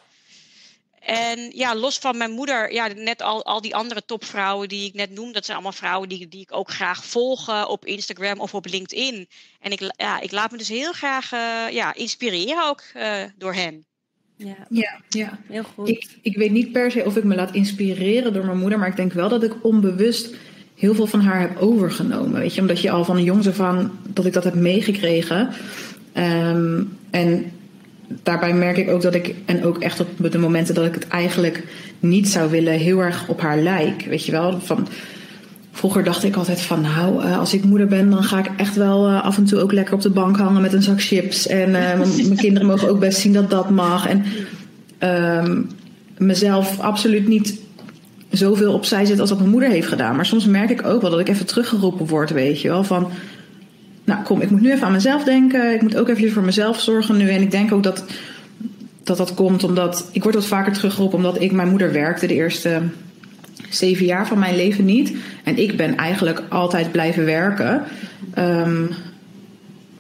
En 1.06 1.50
ja, 1.54 1.76
los 1.76 1.98
van 1.98 2.16
mijn 2.16 2.30
moeder, 2.30 2.72
ja, 2.72 2.86
net 2.86 3.22
al, 3.22 3.44
al 3.44 3.60
die 3.60 3.74
andere 3.74 4.04
topvrouwen 4.06 4.68
die 4.68 4.86
ik 4.86 4.94
net 4.94 5.10
noem, 5.10 5.32
dat 5.32 5.44
zijn 5.44 5.56
allemaal 5.56 5.76
vrouwen 5.76 6.08
die, 6.08 6.28
die 6.28 6.40
ik 6.40 6.56
ook 6.56 6.70
graag 6.70 7.04
volg 7.04 7.68
op 7.68 7.84
Instagram 7.84 8.40
of 8.40 8.54
op 8.54 8.66
LinkedIn. 8.66 9.28
En 9.60 9.72
ik, 9.72 9.80
ja, 9.96 10.20
ik 10.20 10.32
laat 10.32 10.50
me 10.50 10.58
dus 10.58 10.68
heel 10.68 10.92
graag 10.92 11.32
uh, 11.32 11.40
ja, 11.70 11.94
inspireren 11.94 12.68
ook 12.68 12.82
uh, 12.96 13.22
door 13.38 13.54
hen. 13.54 13.84
Ja, 14.36 14.56
ja, 14.68 15.00
ja. 15.08 15.38
heel 15.48 15.62
goed. 15.74 15.88
Ik, 15.88 16.08
ik 16.22 16.36
weet 16.36 16.50
niet 16.50 16.72
per 16.72 16.90
se 16.90 17.04
of 17.04 17.16
ik 17.16 17.24
me 17.24 17.34
laat 17.34 17.54
inspireren 17.54 18.32
door 18.32 18.44
mijn 18.44 18.58
moeder, 18.58 18.78
maar 18.78 18.88
ik 18.88 18.96
denk 18.96 19.12
wel 19.12 19.28
dat 19.28 19.42
ik 19.42 19.64
onbewust 19.64 20.34
heel 20.74 20.94
veel 20.94 21.06
van 21.06 21.20
haar 21.20 21.40
heb 21.40 21.56
overgenomen. 21.56 22.40
Weet 22.40 22.54
je, 22.54 22.60
omdat 22.60 22.80
je 22.80 22.90
al 22.90 23.04
van 23.04 23.16
een 23.16 23.24
jongs 23.24 23.48
af 23.48 23.60
aan 23.60 24.00
dat 24.06 24.26
ik 24.26 24.32
dat 24.32 24.44
heb 24.44 24.54
meegekregen. 24.54 25.54
Um, 26.14 26.98
en 27.10 27.52
daarbij 28.22 28.52
merk 28.52 28.76
ik 28.76 28.90
ook 28.90 29.02
dat 29.02 29.14
ik, 29.14 29.34
en 29.44 29.64
ook 29.64 29.78
echt 29.78 30.00
op 30.00 30.30
de 30.32 30.38
momenten 30.38 30.74
dat 30.74 30.86
ik 30.86 30.94
het 30.94 31.08
eigenlijk 31.08 31.64
niet 32.00 32.28
zou 32.28 32.50
willen, 32.50 32.72
heel 32.72 33.00
erg 33.00 33.28
op 33.28 33.40
haar 33.40 33.58
lijk. 33.58 34.06
Weet 34.08 34.24
je 34.24 34.32
wel, 34.32 34.60
van. 34.60 34.88
Vroeger 35.72 36.04
dacht 36.04 36.24
ik 36.24 36.36
altijd 36.36 36.60
van, 36.60 36.80
nou, 36.80 37.24
uh, 37.24 37.38
als 37.38 37.54
ik 37.54 37.64
moeder 37.64 37.86
ben, 37.86 38.10
dan 38.10 38.22
ga 38.22 38.38
ik 38.38 38.50
echt 38.56 38.76
wel 38.76 39.10
uh, 39.10 39.24
af 39.24 39.36
en 39.36 39.44
toe 39.44 39.60
ook 39.60 39.72
lekker 39.72 39.94
op 39.94 40.00
de 40.00 40.10
bank 40.10 40.36
hangen 40.36 40.62
met 40.62 40.72
een 40.72 40.82
zak 40.82 41.02
chips. 41.02 41.46
En 41.46 41.68
uh, 41.68 41.98
mijn 42.28 42.36
kinderen 42.36 42.68
mogen 42.68 42.88
ook 42.88 42.98
best 42.98 43.18
zien 43.18 43.32
dat 43.32 43.50
dat 43.50 43.70
mag. 43.70 44.06
En 44.06 44.24
um, 45.44 45.68
mezelf 46.18 46.80
absoluut 46.80 47.28
niet 47.28 47.60
zoveel 48.30 48.72
opzij 48.72 49.04
zit 49.04 49.20
als 49.20 49.28
dat 49.28 49.38
mijn 49.38 49.50
moeder 49.50 49.70
heeft 49.70 49.88
gedaan. 49.88 50.16
Maar 50.16 50.26
soms 50.26 50.46
merk 50.46 50.70
ik 50.70 50.86
ook 50.86 51.00
wel 51.00 51.10
dat 51.10 51.20
ik 51.20 51.28
even 51.28 51.46
teruggeroepen 51.46 52.06
word, 52.06 52.30
weet 52.30 52.60
je 52.60 52.68
wel. 52.68 52.84
Van, 52.84 53.10
nou 54.06 54.22
kom, 54.22 54.40
ik 54.40 54.50
moet 54.50 54.60
nu 54.60 54.72
even 54.72 54.86
aan 54.86 54.92
mezelf 54.92 55.24
denken. 55.24 55.74
Ik 55.74 55.82
moet 55.82 55.96
ook 55.96 56.08
even 56.08 56.32
voor 56.32 56.42
mezelf 56.42 56.80
zorgen 56.80 57.16
nu. 57.16 57.28
En 57.28 57.42
ik 57.42 57.50
denk 57.50 57.72
ook 57.72 57.82
dat 57.82 58.04
dat, 59.06 59.16
dat 59.16 59.34
komt 59.34 59.64
omdat 59.64 60.08
ik 60.12 60.22
word 60.22 60.34
wat 60.34 60.46
vaker 60.46 60.72
teruggeroepen 60.72 61.16
omdat 61.18 61.40
ik 61.40 61.52
mijn 61.52 61.68
moeder 61.68 61.92
werkte 61.92 62.26
de 62.26 62.34
eerste 62.34 62.82
zeven 63.70 64.06
jaar 64.06 64.26
van 64.26 64.38
mijn 64.38 64.56
leven 64.56 64.84
niet. 64.84 65.16
En 65.44 65.58
ik 65.58 65.76
ben 65.76 65.96
eigenlijk 65.96 66.42
altijd 66.48 66.92
blijven 66.92 67.24
werken. 67.24 67.82
Um, 68.38 68.88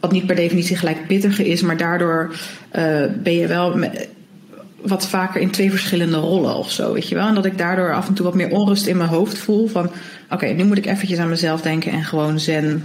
wat 0.00 0.12
niet 0.12 0.26
per 0.26 0.36
definitie 0.36 0.76
gelijk 0.76 1.06
pittiger 1.06 1.46
is, 1.46 1.62
maar 1.62 1.76
daardoor 1.76 2.34
uh, 2.76 3.04
ben 3.22 3.34
je 3.34 3.46
wel 3.46 3.78
wat 4.82 5.08
vaker 5.08 5.40
in 5.40 5.50
twee 5.50 5.70
verschillende 5.70 6.16
rollen 6.16 6.56
of 6.56 6.70
zo, 6.70 6.92
weet 6.92 7.08
je 7.08 7.14
wel. 7.14 7.28
En 7.28 7.34
dat 7.34 7.44
ik 7.44 7.58
daardoor 7.58 7.94
af 7.94 8.08
en 8.08 8.14
toe 8.14 8.24
wat 8.24 8.34
meer 8.34 8.50
onrust 8.50 8.86
in 8.86 8.96
mijn 8.96 9.08
hoofd 9.08 9.38
voel 9.38 9.66
van... 9.68 9.90
oké, 10.30 10.46
nu 10.46 10.64
moet 10.64 10.78
ik 10.78 10.86
eventjes 10.86 11.18
aan 11.18 11.28
mezelf 11.28 11.60
denken 11.60 11.92
en 11.92 12.04
gewoon 12.04 12.40
zen 12.40 12.82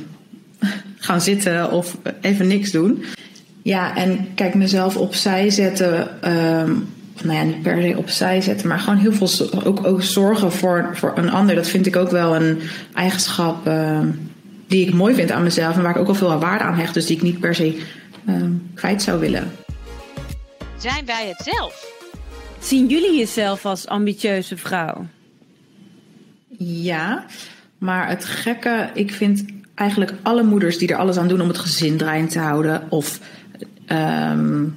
gaan 1.02 1.22
zitten 1.22 1.72
of 1.72 1.98
even 2.22 2.48
niks 2.48 2.72
doen. 2.72 3.06
Ja, 3.62 3.96
en 3.96 4.28
kijk, 4.36 4.54
mezelf 4.54 4.98
opzij 4.98 5.50
zetten. 5.50 6.00
Um, 6.60 6.88
nou 7.24 7.38
ja, 7.38 7.44
niet 7.44 7.62
per 7.62 7.82
se 7.82 7.98
opzij 7.98 8.42
zetten, 8.42 8.68
maar 8.68 8.80
gewoon 8.80 9.00
heel 9.00 9.14
veel 9.14 9.64
ook, 9.64 9.86
ook 9.86 10.04
zorgen 10.04 10.52
voor, 10.52 10.90
voor 10.94 11.14
een 11.16 11.32
ander. 11.32 11.56
Dat 11.56 11.68
vind 11.68 11.86
ik 11.86 11.96
ook 11.96 12.10
wel 12.12 12.36
een 12.36 12.62
eigenschap 12.94 13.68
uh, 13.68 14.00
die 14.68 14.88
ik 14.88 14.94
mooi 14.94 15.16
vind 15.16 15.32
aan 15.32 15.44
mezelf 15.44 15.76
en 15.76 15.82
waar 15.82 15.92
ik 15.92 16.02
ook 16.02 16.08
al 16.08 16.16
veel 16.16 16.40
waarde 16.40 16.64
aan 16.64 16.78
hecht. 16.78 16.94
Dus 16.94 17.06
die 17.06 17.16
ik 17.16 17.22
niet 17.22 17.40
per 17.40 17.56
se 17.56 17.82
uh, 18.30 18.36
kwijt 18.74 19.02
zou 19.02 19.20
willen. 19.20 19.52
Zijn 20.78 21.06
wij 21.06 21.28
het 21.28 21.48
zelf? 21.54 22.00
Zien 22.60 22.88
jullie 22.88 23.18
jezelf 23.18 23.66
als 23.66 23.88
ambitieuze 23.88 24.58
vrouw? 24.58 25.06
Ja, 26.58 27.26
maar 27.78 28.10
het 28.10 28.26
gekke, 28.26 28.90
ik 28.94 29.12
vind 29.14 29.46
eigenlijk 29.82 30.14
alle 30.22 30.44
moeders 30.44 30.78
die 30.78 30.88
er 30.88 30.98
alles 30.98 31.18
aan 31.18 31.28
doen 31.28 31.42
om 31.42 31.48
het 31.48 31.58
gezin 31.58 31.98
draaiend 31.98 32.32
te 32.32 32.40
houden. 32.40 32.82
Of 32.90 33.20
um, 33.92 34.76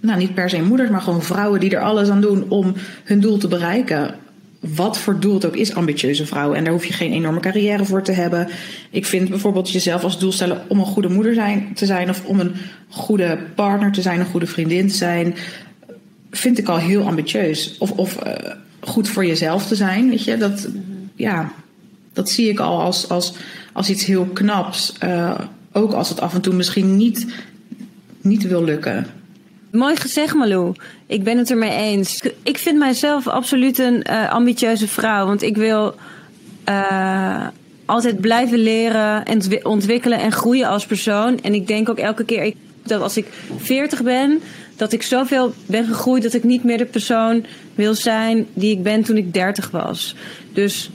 nou, 0.00 0.18
niet 0.18 0.34
per 0.34 0.50
se 0.50 0.62
moeders, 0.62 0.90
maar 0.90 1.00
gewoon 1.00 1.22
vrouwen 1.22 1.60
die 1.60 1.70
er 1.70 1.82
alles 1.82 2.08
aan 2.08 2.20
doen 2.20 2.44
om 2.48 2.74
hun 3.04 3.20
doel 3.20 3.38
te 3.38 3.48
bereiken. 3.48 4.14
Wat 4.60 4.98
voor 4.98 5.20
doel 5.20 5.34
het 5.34 5.46
ook 5.46 5.56
is, 5.56 5.74
ambitieuze 5.74 6.26
vrouwen. 6.26 6.56
En 6.56 6.64
daar 6.64 6.72
hoef 6.72 6.84
je 6.84 6.92
geen 6.92 7.12
enorme 7.12 7.40
carrière 7.40 7.84
voor 7.84 8.02
te 8.02 8.12
hebben. 8.12 8.48
Ik 8.90 9.06
vind 9.06 9.28
bijvoorbeeld 9.28 9.70
jezelf 9.70 10.04
als 10.04 10.18
doel 10.18 10.32
stellen 10.32 10.60
om 10.68 10.78
een 10.78 10.84
goede 10.84 11.08
moeder 11.08 11.34
zijn, 11.34 11.70
te 11.74 11.86
zijn. 11.86 12.08
Of 12.08 12.24
om 12.24 12.40
een 12.40 12.54
goede 12.88 13.38
partner 13.54 13.92
te 13.92 14.02
zijn, 14.02 14.20
een 14.20 14.26
goede 14.26 14.46
vriendin 14.46 14.88
te 14.88 14.94
zijn. 14.94 15.34
Vind 16.30 16.58
ik 16.58 16.68
al 16.68 16.78
heel 16.78 17.06
ambitieus. 17.06 17.76
Of, 17.78 17.90
of 17.90 18.26
uh, 18.26 18.32
goed 18.80 19.08
voor 19.08 19.26
jezelf 19.26 19.66
te 19.66 19.74
zijn. 19.74 20.08
Weet 20.08 20.24
je, 20.24 20.36
dat, 20.36 20.68
ja, 21.14 21.52
dat 22.12 22.30
zie 22.30 22.48
ik 22.48 22.60
al 22.60 22.80
als, 22.80 23.08
als 23.08 23.34
als 23.76 23.90
iets 23.90 24.04
heel 24.04 24.24
knaps. 24.24 24.92
Uh, 25.04 25.38
ook 25.72 25.92
als 25.92 26.08
het 26.08 26.20
af 26.20 26.34
en 26.34 26.40
toe 26.40 26.54
misschien 26.54 26.96
niet, 26.96 27.26
niet 28.20 28.46
wil 28.46 28.64
lukken. 28.64 29.06
Mooi 29.70 29.96
gezegd, 29.96 30.34
Malou. 30.34 30.74
Ik 31.06 31.24
ben 31.24 31.38
het 31.38 31.50
ermee 31.50 31.70
eens. 31.70 32.22
Ik 32.42 32.58
vind 32.58 32.78
mijzelf 32.78 33.26
absoluut 33.26 33.78
een 33.78 34.06
uh, 34.10 34.32
ambitieuze 34.32 34.88
vrouw. 34.88 35.26
Want 35.26 35.42
ik 35.42 35.56
wil 35.56 35.94
uh, 36.68 37.46
altijd 37.84 38.20
blijven 38.20 38.58
leren 38.58 39.24
en 39.24 39.64
ontwikkelen 39.64 40.18
en 40.18 40.32
groeien 40.32 40.68
als 40.68 40.86
persoon. 40.86 41.40
En 41.40 41.54
ik 41.54 41.66
denk 41.66 41.88
ook 41.88 41.98
elke 41.98 42.24
keer 42.24 42.52
dat 42.82 43.00
als 43.00 43.16
ik 43.16 43.26
40 43.56 44.02
ben, 44.02 44.42
dat 44.76 44.92
ik 44.92 45.02
zoveel 45.02 45.54
ben 45.66 45.84
gegroeid 45.84 46.22
dat 46.22 46.34
ik 46.34 46.44
niet 46.44 46.64
meer 46.64 46.78
de 46.78 46.84
persoon 46.84 47.44
wil 47.74 47.94
zijn 47.94 48.46
die 48.54 48.70
ik 48.70 48.82
ben 48.82 49.02
toen 49.02 49.16
ik 49.16 49.32
30 49.32 49.70
was. 49.70 50.16
Dus 50.52 50.90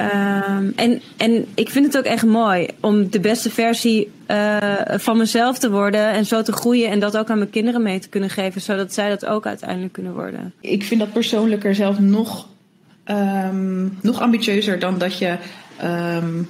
Um, 0.00 0.72
en, 0.76 1.00
en 1.16 1.46
ik 1.54 1.70
vind 1.70 1.86
het 1.86 1.98
ook 1.98 2.04
echt 2.04 2.24
mooi 2.24 2.68
om 2.80 3.10
de 3.10 3.20
beste 3.20 3.50
versie 3.50 4.10
uh, 4.30 4.56
van 4.86 5.16
mezelf 5.16 5.58
te 5.58 5.70
worden 5.70 6.10
en 6.10 6.26
zo 6.26 6.42
te 6.42 6.52
groeien 6.52 6.90
en 6.90 7.00
dat 7.00 7.16
ook 7.16 7.30
aan 7.30 7.38
mijn 7.38 7.50
kinderen 7.50 7.82
mee 7.82 7.98
te 7.98 8.08
kunnen 8.08 8.30
geven, 8.30 8.60
zodat 8.60 8.94
zij 8.94 9.08
dat 9.08 9.26
ook 9.26 9.46
uiteindelijk 9.46 9.92
kunnen 9.92 10.12
worden. 10.12 10.52
Ik 10.60 10.82
vind 10.82 11.00
dat 11.00 11.12
persoonlijker 11.12 11.74
zelf 11.74 11.98
nog, 11.98 12.48
um, 13.04 13.98
nog 14.02 14.20
ambitieuzer 14.20 14.78
dan 14.78 14.98
dat 14.98 15.18
je 15.18 15.36
um, 15.84 16.48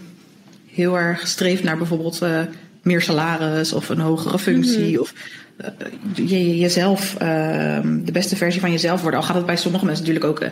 heel 0.66 0.98
erg 0.98 1.28
streeft 1.28 1.62
naar 1.62 1.76
bijvoorbeeld 1.76 2.22
uh, 2.22 2.40
meer 2.82 3.02
salaris 3.02 3.72
of 3.72 3.88
een 3.88 4.00
hogere 4.00 4.38
functie. 4.38 4.78
Mm 4.78 4.92
-hmm. 4.92 5.00
Of 5.00 5.14
uh, 5.60 6.28
je, 6.28 6.58
jezelf, 6.58 7.14
de 7.84 8.12
beste 8.12 8.36
versie 8.36 8.60
van 8.60 8.70
jezelf 8.70 9.02
worden. 9.02 9.20
Al 9.20 9.26
gaat 9.26 9.36
het 9.36 9.46
bij 9.46 9.56
sommige 9.56 9.84
mensen 9.84 10.04
natuurlijk 10.06 10.42
ook 10.42 10.50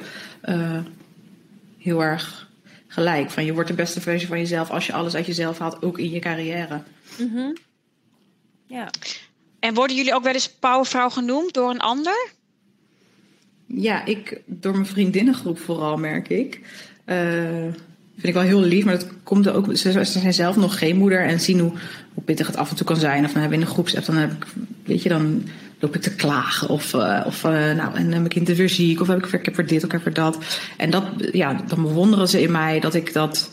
heel 1.78 2.02
erg 2.02 2.47
gelijk. 2.88 3.30
Van 3.30 3.44
je 3.44 3.52
wordt 3.52 3.68
de 3.68 3.74
beste 3.74 4.00
versie 4.00 4.28
van 4.28 4.38
jezelf 4.38 4.70
als 4.70 4.86
je 4.86 4.92
alles 4.92 5.14
uit 5.14 5.26
jezelf 5.26 5.58
haalt, 5.58 5.82
ook 5.82 5.98
in 5.98 6.10
je 6.10 6.18
carrière. 6.18 6.82
Mhm. 7.18 7.52
Ja. 8.66 8.90
En 9.58 9.74
worden 9.74 9.96
jullie 9.96 10.14
ook 10.14 10.22
wel 10.22 10.32
eens 10.32 10.50
powervrouw 10.50 11.08
genoemd 11.08 11.54
door 11.54 11.70
een 11.70 11.80
ander? 11.80 12.28
Ja, 13.66 14.04
ik, 14.04 14.42
door 14.46 14.72
mijn 14.72 14.86
vriendinnengroep 14.86 15.58
vooral 15.58 15.96
merk 15.96 16.28
ik. 16.28 16.60
Eh, 17.04 17.16
vind 18.14 18.26
ik 18.26 18.34
wel 18.34 18.42
heel 18.42 18.60
lief, 18.60 18.84
maar 18.84 18.98
dat 18.98 19.08
komt 19.22 19.46
er 19.46 19.54
ook. 19.54 19.76
Ze, 19.76 19.92
ze 19.92 20.18
zijn 20.18 20.34
zelf 20.34 20.56
nog 20.56 20.78
geen 20.78 20.96
moeder 20.96 21.24
en 21.24 21.40
zien 21.40 21.58
hoe, 21.58 21.72
hoe 22.14 22.22
pittig 22.22 22.46
het 22.46 22.56
af 22.56 22.70
en 22.70 22.76
toe 22.76 22.86
kan 22.86 22.96
zijn. 22.96 23.24
Of 23.24 23.32
dan 23.32 23.40
hebben 23.40 23.58
we 23.58 23.64
in 23.64 23.68
een 23.68 23.74
groepsapp, 23.74 24.04
dan 24.04 24.16
heb 24.16 24.32
ik, 24.32 24.46
weet 24.84 25.02
je, 25.02 25.08
dan 25.08 25.42
loop 25.78 25.94
ik 25.94 26.02
te 26.02 26.14
klagen. 26.14 26.68
Of, 26.68 26.94
uh, 26.94 27.22
of 27.26 27.44
uh, 27.44 27.50
nou, 27.50 27.94
en 27.94 28.08
mijn 28.08 28.28
kind 28.28 28.48
is 28.48 28.56
weer 28.56 28.68
ziek. 28.68 29.00
Of 29.00 29.06
heb 29.06 29.24
ik, 29.24 29.32
ik 29.32 29.56
heb 29.56 29.68
dit, 29.68 29.78
of 29.78 29.84
ik 29.84 29.92
heb 29.92 30.06
er 30.06 30.14
dat. 30.14 30.38
En 30.76 30.90
dat, 30.90 31.04
ja, 31.32 31.62
dan 31.66 31.82
bewonderen 31.82 32.28
ze 32.28 32.42
in 32.42 32.52
mij 32.52 32.80
dat 32.80 32.94
ik 32.94 33.12
dat, 33.12 33.50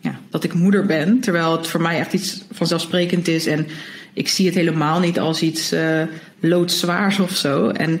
ja, 0.00 0.18
dat 0.30 0.44
ik 0.44 0.54
moeder 0.54 0.86
ben. 0.86 1.20
Terwijl 1.20 1.56
het 1.56 1.66
voor 1.66 1.80
mij 1.80 1.98
echt 1.98 2.12
iets 2.12 2.42
vanzelfsprekend 2.50 3.28
is. 3.28 3.46
En 3.46 3.66
ik 4.12 4.28
zie 4.28 4.46
het 4.46 4.54
helemaal 4.54 5.00
niet 5.00 5.18
als 5.18 5.42
iets 5.42 5.72
uh, 5.72 6.02
loodzwaars 6.40 7.18
of 7.18 7.36
zo. 7.36 7.68
En, 7.68 8.00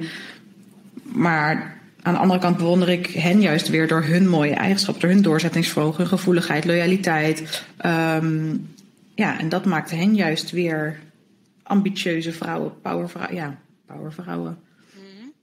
maar 1.02 1.74
aan 2.02 2.14
de 2.14 2.20
andere 2.20 2.40
kant 2.40 2.56
bewonder 2.56 2.88
ik 2.88 3.06
hen 3.06 3.40
juist 3.40 3.68
weer 3.68 3.88
door 3.88 4.02
hun 4.02 4.28
mooie 4.28 4.54
eigenschappen, 4.54 5.02
door 5.02 5.10
hun 5.10 5.22
doorzettingsvermogen, 5.22 6.06
gevoeligheid, 6.06 6.64
loyaliteit. 6.64 7.62
Um, 7.86 8.68
ja, 9.14 9.38
en 9.38 9.48
dat 9.48 9.64
maakt 9.64 9.90
hen 9.90 10.14
juist 10.14 10.50
weer 10.50 10.98
ambitieuze 11.66 12.32
vrouwen, 12.32 12.80
powervrouwen. 12.80 13.36
Ja, 13.36 13.58
powervrouwen. 13.86 14.58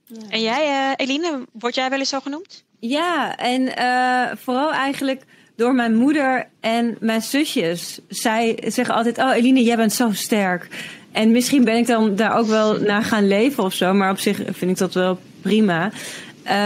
Ja. 0.04 0.20
En 0.28 0.40
jij, 0.40 0.66
uh, 0.66 1.06
Eline, 1.06 1.46
word 1.52 1.74
jij 1.74 1.90
wel 1.90 1.98
eens 1.98 2.08
zo 2.08 2.20
genoemd? 2.20 2.64
Ja, 2.78 3.36
en 3.36 3.62
uh, 3.78 4.36
vooral 4.36 4.72
eigenlijk 4.72 5.22
door 5.56 5.74
mijn 5.74 5.94
moeder 5.94 6.48
en 6.60 6.96
mijn 7.00 7.22
zusjes. 7.22 8.00
Zij 8.08 8.58
zeggen 8.66 8.94
altijd: 8.94 9.18
Oh, 9.18 9.34
Eline, 9.34 9.62
jij 9.62 9.76
bent 9.76 9.92
zo 9.92 10.12
sterk. 10.12 10.68
En 11.12 11.30
misschien 11.30 11.64
ben 11.64 11.76
ik 11.76 11.86
dan 11.86 12.16
daar 12.16 12.36
ook 12.36 12.46
wel 12.46 12.80
naar 12.80 13.02
gaan 13.02 13.28
leven 13.28 13.64
of 13.64 13.72
zo. 13.72 13.92
Maar 13.92 14.10
op 14.10 14.18
zich 14.18 14.36
vind 14.36 14.70
ik 14.70 14.78
dat 14.78 14.94
wel 14.94 15.18
prima. 15.40 15.90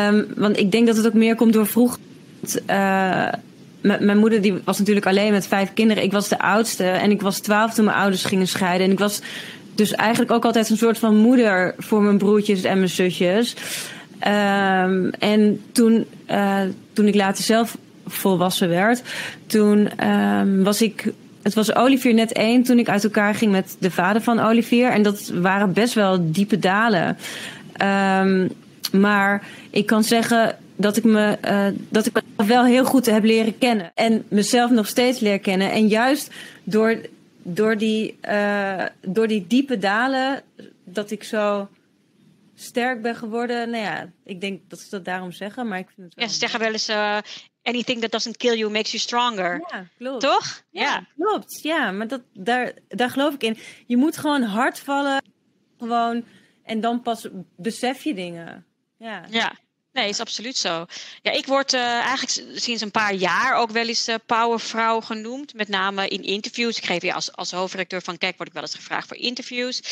Um, 0.08 0.26
want 0.36 0.58
ik 0.58 0.70
denk 0.70 0.86
dat 0.86 0.96
het 0.96 1.06
ook 1.06 1.14
meer 1.14 1.34
komt 1.34 1.52
door 1.52 1.66
vroeg. 1.66 1.98
Uh, 2.70 3.28
mijn 3.80 4.18
moeder 4.18 4.42
die 4.42 4.54
was 4.64 4.78
natuurlijk 4.78 5.06
alleen 5.06 5.32
met 5.32 5.46
vijf 5.46 5.72
kinderen. 5.74 6.02
Ik 6.02 6.12
was 6.12 6.28
de 6.28 6.38
oudste 6.38 6.84
en 6.84 7.10
ik 7.10 7.22
was 7.22 7.38
twaalf 7.38 7.74
toen 7.74 7.84
mijn 7.84 7.96
ouders 7.96 8.24
gingen 8.24 8.48
scheiden. 8.48 8.86
En 8.86 8.92
ik 8.92 8.98
was 8.98 9.20
dus 9.74 9.92
eigenlijk 9.92 10.30
ook 10.30 10.44
altijd 10.44 10.70
een 10.70 10.76
soort 10.76 10.98
van 10.98 11.16
moeder 11.16 11.74
voor 11.78 12.02
mijn 12.02 12.18
broertjes 12.18 12.62
en 12.62 12.76
mijn 12.76 12.88
zusjes. 12.88 13.54
Um, 14.26 15.10
en 15.10 15.60
toen, 15.72 16.06
uh, 16.30 16.60
toen 16.92 17.06
ik 17.06 17.14
later 17.14 17.44
zelf 17.44 17.76
volwassen 18.06 18.68
werd, 18.68 19.02
toen 19.46 20.06
um, 20.08 20.64
was 20.64 20.82
ik. 20.82 21.12
Het 21.42 21.54
was 21.54 21.74
Olivier 21.74 22.14
net 22.14 22.32
één 22.32 22.62
toen 22.62 22.78
ik 22.78 22.88
uit 22.88 23.04
elkaar 23.04 23.34
ging 23.34 23.52
met 23.52 23.76
de 23.78 23.90
vader 23.90 24.22
van 24.22 24.40
Olivier. 24.40 24.90
En 24.90 25.02
dat 25.02 25.32
waren 25.34 25.72
best 25.72 25.94
wel 25.94 26.32
diepe 26.32 26.58
dalen. 26.58 27.16
Um, 28.22 28.48
maar 28.92 29.42
ik 29.70 29.86
kan 29.86 30.04
zeggen 30.04 30.56
dat 30.78 30.96
ik 30.96 31.04
me 31.04 31.38
uh, 31.44 31.68
dat 31.88 32.06
ik 32.06 32.22
wel 32.36 32.64
heel 32.64 32.84
goed 32.84 33.06
heb 33.06 33.24
leren 33.24 33.58
kennen. 33.58 33.90
En 33.94 34.24
mezelf 34.28 34.70
nog 34.70 34.86
steeds 34.86 35.20
leer 35.20 35.38
kennen. 35.38 35.70
En 35.70 35.88
juist 35.88 36.30
door, 36.64 37.00
door, 37.42 37.76
die, 37.76 38.18
uh, 38.28 38.84
door 39.00 39.26
die 39.26 39.46
diepe 39.46 39.78
dalen, 39.78 40.42
dat 40.84 41.10
ik 41.10 41.24
zo 41.24 41.68
sterk 42.54 43.02
ben 43.02 43.16
geworden. 43.16 43.70
Nou 43.70 43.82
ja, 43.82 44.10
ik 44.24 44.40
denk 44.40 44.60
dat 44.68 44.78
ze 44.78 44.90
dat 44.90 45.04
daarom 45.04 45.32
zeggen, 45.32 45.68
maar 45.68 45.78
ik 45.78 45.88
vind 45.94 46.06
het 46.06 46.14
wel... 46.14 46.24
Ja, 46.24 46.30
ze 46.32 46.38
zeggen 46.38 46.60
wel 46.60 46.72
eens... 46.72 46.88
Uh, 46.88 47.18
anything 47.62 48.00
that 48.00 48.10
doesn't 48.10 48.36
kill 48.36 48.56
you 48.56 48.70
makes 48.70 48.90
you 48.90 49.02
stronger. 49.02 49.64
Ja, 49.70 49.86
klopt. 49.98 50.20
Toch? 50.20 50.62
Ja, 50.70 50.82
ja. 50.82 51.06
klopt. 51.16 51.60
Ja, 51.62 51.90
maar 51.90 52.08
dat, 52.08 52.20
daar, 52.32 52.72
daar 52.88 53.10
geloof 53.10 53.34
ik 53.34 53.42
in. 53.42 53.58
Je 53.86 53.96
moet 53.96 54.16
gewoon 54.16 54.42
hard 54.42 54.78
vallen. 54.78 55.22
Gewoon. 55.78 56.24
En 56.62 56.80
dan 56.80 57.02
pas 57.02 57.28
besef 57.56 58.02
je 58.02 58.14
dingen. 58.14 58.64
Ja. 58.98 59.24
Ja. 59.30 59.56
Nee, 59.98 60.08
is 60.08 60.20
absoluut 60.20 60.56
zo. 60.56 60.86
Ja, 61.22 61.30
ik 61.30 61.46
word 61.46 61.72
uh, 61.72 61.80
eigenlijk 61.80 62.60
sinds 62.60 62.82
een 62.82 62.90
paar 62.90 63.14
jaar 63.14 63.54
ook 63.54 63.70
wel 63.70 63.88
eens 63.88 64.08
uh, 64.08 64.14
powervrouw 64.26 65.00
genoemd. 65.00 65.54
Met 65.54 65.68
name 65.68 66.08
in 66.08 66.22
interviews. 66.22 66.76
Ik 66.76 66.84
geef 66.84 67.02
ja, 67.02 67.14
als, 67.14 67.32
als 67.32 67.50
hoofdredacteur 67.50 68.02
van 68.02 68.18
Kijk 68.18 68.36
word 68.36 68.48
ik 68.48 68.54
wel 68.54 68.62
eens 68.62 68.74
gevraagd 68.74 69.08
voor 69.08 69.16
interviews. 69.16 69.82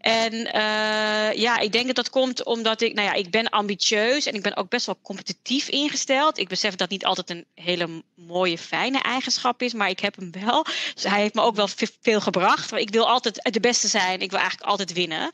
En 0.00 0.34
uh, 0.34 1.32
ja, 1.32 1.58
ik 1.58 1.72
denk 1.72 1.86
dat 1.86 1.96
dat 1.96 2.10
komt 2.10 2.44
omdat 2.44 2.80
ik, 2.80 2.94
nou 2.94 3.06
ja, 3.06 3.12
ik 3.12 3.30
ben 3.30 3.48
ambitieus 3.48 4.26
en 4.26 4.34
ik 4.34 4.42
ben 4.42 4.56
ook 4.56 4.68
best 4.68 4.86
wel 4.86 4.98
competitief 5.02 5.68
ingesteld. 5.68 6.38
Ik 6.38 6.48
besef 6.48 6.74
dat 6.74 6.90
niet 6.90 7.04
altijd 7.04 7.30
een 7.30 7.44
hele 7.54 8.02
mooie, 8.14 8.58
fijne 8.58 9.02
eigenschap 9.02 9.62
is, 9.62 9.72
maar 9.72 9.88
ik 9.88 10.00
heb 10.00 10.16
hem 10.16 10.30
wel. 10.44 10.66
Dus 10.94 11.04
hij 11.04 11.20
heeft 11.20 11.34
me 11.34 11.40
ook 11.40 11.56
wel 11.56 11.68
veel 12.02 12.20
gebracht. 12.20 12.72
Ik 12.72 12.90
wil 12.90 13.08
altijd 13.08 13.48
de 13.52 13.60
beste 13.60 13.88
zijn. 13.88 14.20
Ik 14.20 14.30
wil 14.30 14.40
eigenlijk 14.40 14.70
altijd 14.70 14.92
winnen. 14.92 15.30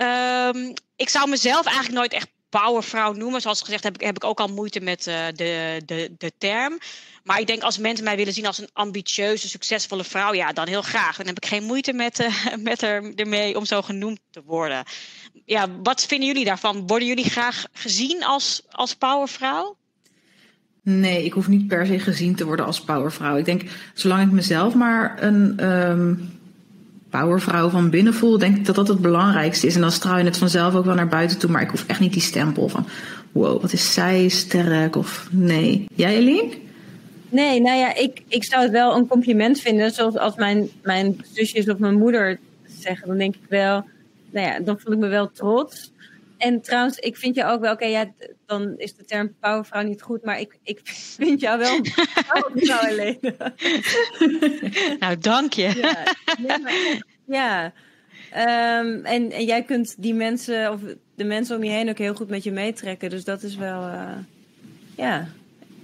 Um, 0.00 0.74
ik 0.96 1.08
zou 1.08 1.28
mezelf 1.28 1.66
eigenlijk 1.66 1.96
nooit 1.96 2.12
echt 2.12 2.28
powervrouw 2.60 3.12
noemen. 3.12 3.40
Zoals 3.40 3.62
gezegd 3.62 3.84
heb 3.84 3.94
ik, 3.94 4.00
heb 4.00 4.16
ik 4.16 4.24
ook 4.24 4.40
al 4.40 4.48
moeite 4.48 4.80
met 4.80 5.06
uh, 5.06 5.14
de, 5.34 5.82
de, 5.86 6.14
de 6.18 6.32
term. 6.38 6.78
Maar 7.24 7.40
ik 7.40 7.46
denk 7.46 7.62
als 7.62 7.78
mensen 7.78 8.04
mij 8.04 8.16
willen 8.16 8.32
zien 8.32 8.46
als 8.46 8.58
een 8.58 8.68
ambitieuze, 8.72 9.48
succesvolle 9.48 10.04
vrouw, 10.04 10.34
ja, 10.34 10.52
dan 10.52 10.68
heel 10.68 10.82
graag. 10.82 11.16
Dan 11.16 11.26
heb 11.26 11.36
ik 11.36 11.46
geen 11.46 11.64
moeite 11.64 11.92
met, 11.92 12.20
uh, 12.20 12.26
met 12.68 12.82
er, 12.82 13.12
ermee 13.14 13.56
om 13.56 13.64
zo 13.64 13.82
genoemd 13.82 14.20
te 14.30 14.42
worden. 14.44 14.84
Ja, 15.44 15.66
wat 15.82 16.06
vinden 16.06 16.26
jullie 16.26 16.44
daarvan? 16.44 16.86
Worden 16.86 17.08
jullie 17.08 17.30
graag 17.30 17.64
gezien 17.72 18.24
als, 18.24 18.62
als 18.70 18.94
powervrouw? 18.94 19.76
Nee, 20.82 21.24
ik 21.24 21.32
hoef 21.32 21.48
niet 21.48 21.66
per 21.66 21.86
se 21.86 21.98
gezien 21.98 22.34
te 22.34 22.44
worden 22.44 22.66
als 22.66 22.80
powervrouw. 22.80 23.36
Ik 23.36 23.44
denk, 23.44 23.62
zolang 23.94 24.22
ik 24.22 24.30
mezelf 24.30 24.74
maar 24.74 25.22
een. 25.22 25.64
Um 25.64 26.40
powervrouw 27.12 27.68
van 27.68 27.90
binnen 27.90 28.14
voel, 28.14 28.38
denk 28.38 28.56
ik 28.56 28.66
dat 28.66 28.74
dat 28.74 28.88
het 28.88 29.00
belangrijkste 29.00 29.66
is. 29.66 29.74
En 29.74 29.80
dan 29.80 29.92
straal 29.92 30.18
je 30.18 30.24
het 30.24 30.38
vanzelf 30.38 30.74
ook 30.74 30.84
wel 30.84 30.94
naar 30.94 31.08
buiten 31.08 31.38
toe. 31.38 31.50
Maar 31.50 31.62
ik 31.62 31.70
hoef 31.70 31.84
echt 31.86 32.00
niet 32.00 32.12
die 32.12 32.22
stempel 32.22 32.68
van, 32.68 32.86
wow, 33.32 33.60
wat 33.60 33.72
is 33.72 33.92
zij 33.92 34.28
sterk 34.28 34.96
of 34.96 35.28
nee. 35.30 35.86
Jij, 35.94 36.16
Eline? 36.16 36.52
Nee, 37.28 37.60
nou 37.60 37.78
ja, 37.78 37.94
ik, 37.94 38.22
ik 38.28 38.44
zou 38.44 38.62
het 38.62 38.70
wel 38.70 38.96
een 38.96 39.06
compliment 39.06 39.60
vinden. 39.60 39.90
Zoals 39.90 40.18
als 40.18 40.34
mijn, 40.34 40.68
mijn 40.82 41.24
zusjes 41.32 41.68
of 41.68 41.78
mijn 41.78 41.98
moeder 41.98 42.38
zeggen, 42.80 43.08
dan 43.08 43.18
denk 43.18 43.34
ik 43.34 43.46
wel, 43.48 43.84
nou 44.30 44.46
ja, 44.46 44.60
dan 44.60 44.78
voel 44.78 44.92
ik 44.92 44.98
me 44.98 45.08
wel 45.08 45.30
trots. 45.32 45.91
En 46.42 46.60
trouwens, 46.60 46.98
ik 46.98 47.16
vind 47.16 47.34
je 47.34 47.44
ook 47.44 47.60
wel, 47.60 47.72
oké, 47.72 47.84
okay, 47.84 47.90
ja, 47.90 48.12
dan 48.46 48.74
is 48.76 48.94
de 48.94 49.04
term 49.04 49.34
powervrouw 49.40 49.82
niet 49.82 50.02
goed, 50.02 50.24
maar 50.24 50.40
ik, 50.40 50.58
ik 50.62 50.80
vind 50.84 51.40
jou 51.40 51.58
wel 51.58 51.76
een 51.76 51.86
powervrouw 52.32 52.78
alleen. 52.90 53.18
nou, 54.98 55.18
dank 55.18 55.52
je. 55.52 55.72
Ja, 55.76 56.04
ja, 56.46 56.60
ja. 57.24 57.72
Um, 58.80 59.04
en, 59.04 59.30
en 59.30 59.44
jij 59.44 59.62
kunt 59.62 59.94
die 59.98 60.14
mensen, 60.14 60.72
of 60.72 60.80
de 61.14 61.24
mensen 61.24 61.56
om 61.56 61.64
je 61.64 61.70
heen 61.70 61.88
ook 61.88 61.98
heel 61.98 62.14
goed 62.14 62.28
met 62.28 62.44
je 62.44 62.52
meetrekken. 62.52 63.10
Dus 63.10 63.24
dat 63.24 63.42
is 63.42 63.56
wel, 63.56 63.82
uh, 63.82 64.10
ja, 64.96 65.28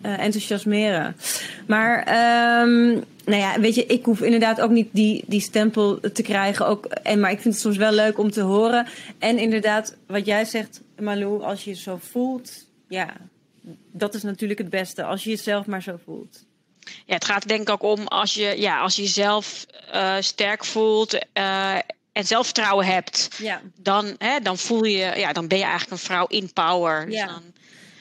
uh, 0.05 0.18
enthousiasmeren. 0.18 1.16
Maar, 1.66 1.99
um, 2.62 3.05
nou 3.29 3.41
ja, 3.41 3.61
weet 3.61 3.75
je, 3.75 3.87
ik 3.87 4.05
hoef 4.05 4.21
inderdaad 4.21 4.61
ook 4.61 4.71
niet 4.71 4.88
die, 4.93 5.25
die 5.27 5.41
stempel 5.41 6.01
te 6.12 6.23
krijgen. 6.23 6.67
Ook, 6.67 6.85
en, 6.85 7.21
maar 7.21 7.31
ik 7.31 7.41
vind 7.41 7.55
het 7.55 7.62
soms 7.62 7.77
wel 7.77 7.93
leuk 7.93 8.19
om 8.19 8.31
te 8.31 8.41
horen. 8.41 8.87
En 9.19 9.38
inderdaad, 9.38 9.97
wat 10.07 10.27
jij 10.27 10.45
zegt, 10.45 10.81
Malou, 10.99 11.43
als 11.43 11.64
je 11.64 11.71
je 11.71 11.77
zo 11.77 11.99
voelt, 12.03 12.67
ja, 12.88 13.17
dat 13.93 14.14
is 14.14 14.23
natuurlijk 14.23 14.59
het 14.59 14.71
beste. 14.71 15.05
Als 15.05 15.25
je 15.25 15.31
jezelf 15.31 15.67
maar 15.67 15.83
zo 15.83 15.99
voelt. 16.05 16.47
Ja, 17.07 17.14
het 17.14 17.25
gaat 17.25 17.49
denk 17.49 17.61
ik 17.61 17.71
ook 17.71 17.83
om 17.83 18.07
als 18.07 18.35
je, 18.35 18.55
ja, 18.57 18.81
als 18.81 18.97
je 18.97 19.03
jezelf 19.03 19.67
uh, 19.95 20.17
sterk 20.21 20.64
voelt 20.64 21.14
uh, 21.14 21.75
en 22.12 22.25
zelfvertrouwen 22.25 22.87
hebt, 22.87 23.29
ja. 23.38 23.61
dan, 23.77 24.14
hè, 24.19 24.41
dan 24.41 24.59
voel 24.59 24.85
je, 24.85 25.12
ja, 25.17 25.33
dan 25.33 25.49
ben 25.49 25.59
je 25.59 25.64
eigenlijk 25.64 25.93
een 25.93 26.07
vrouw 26.07 26.27
in 26.27 26.53
power. 26.53 27.07
Dus 27.07 27.14
ja. 27.14 27.27
dan, 27.27 27.43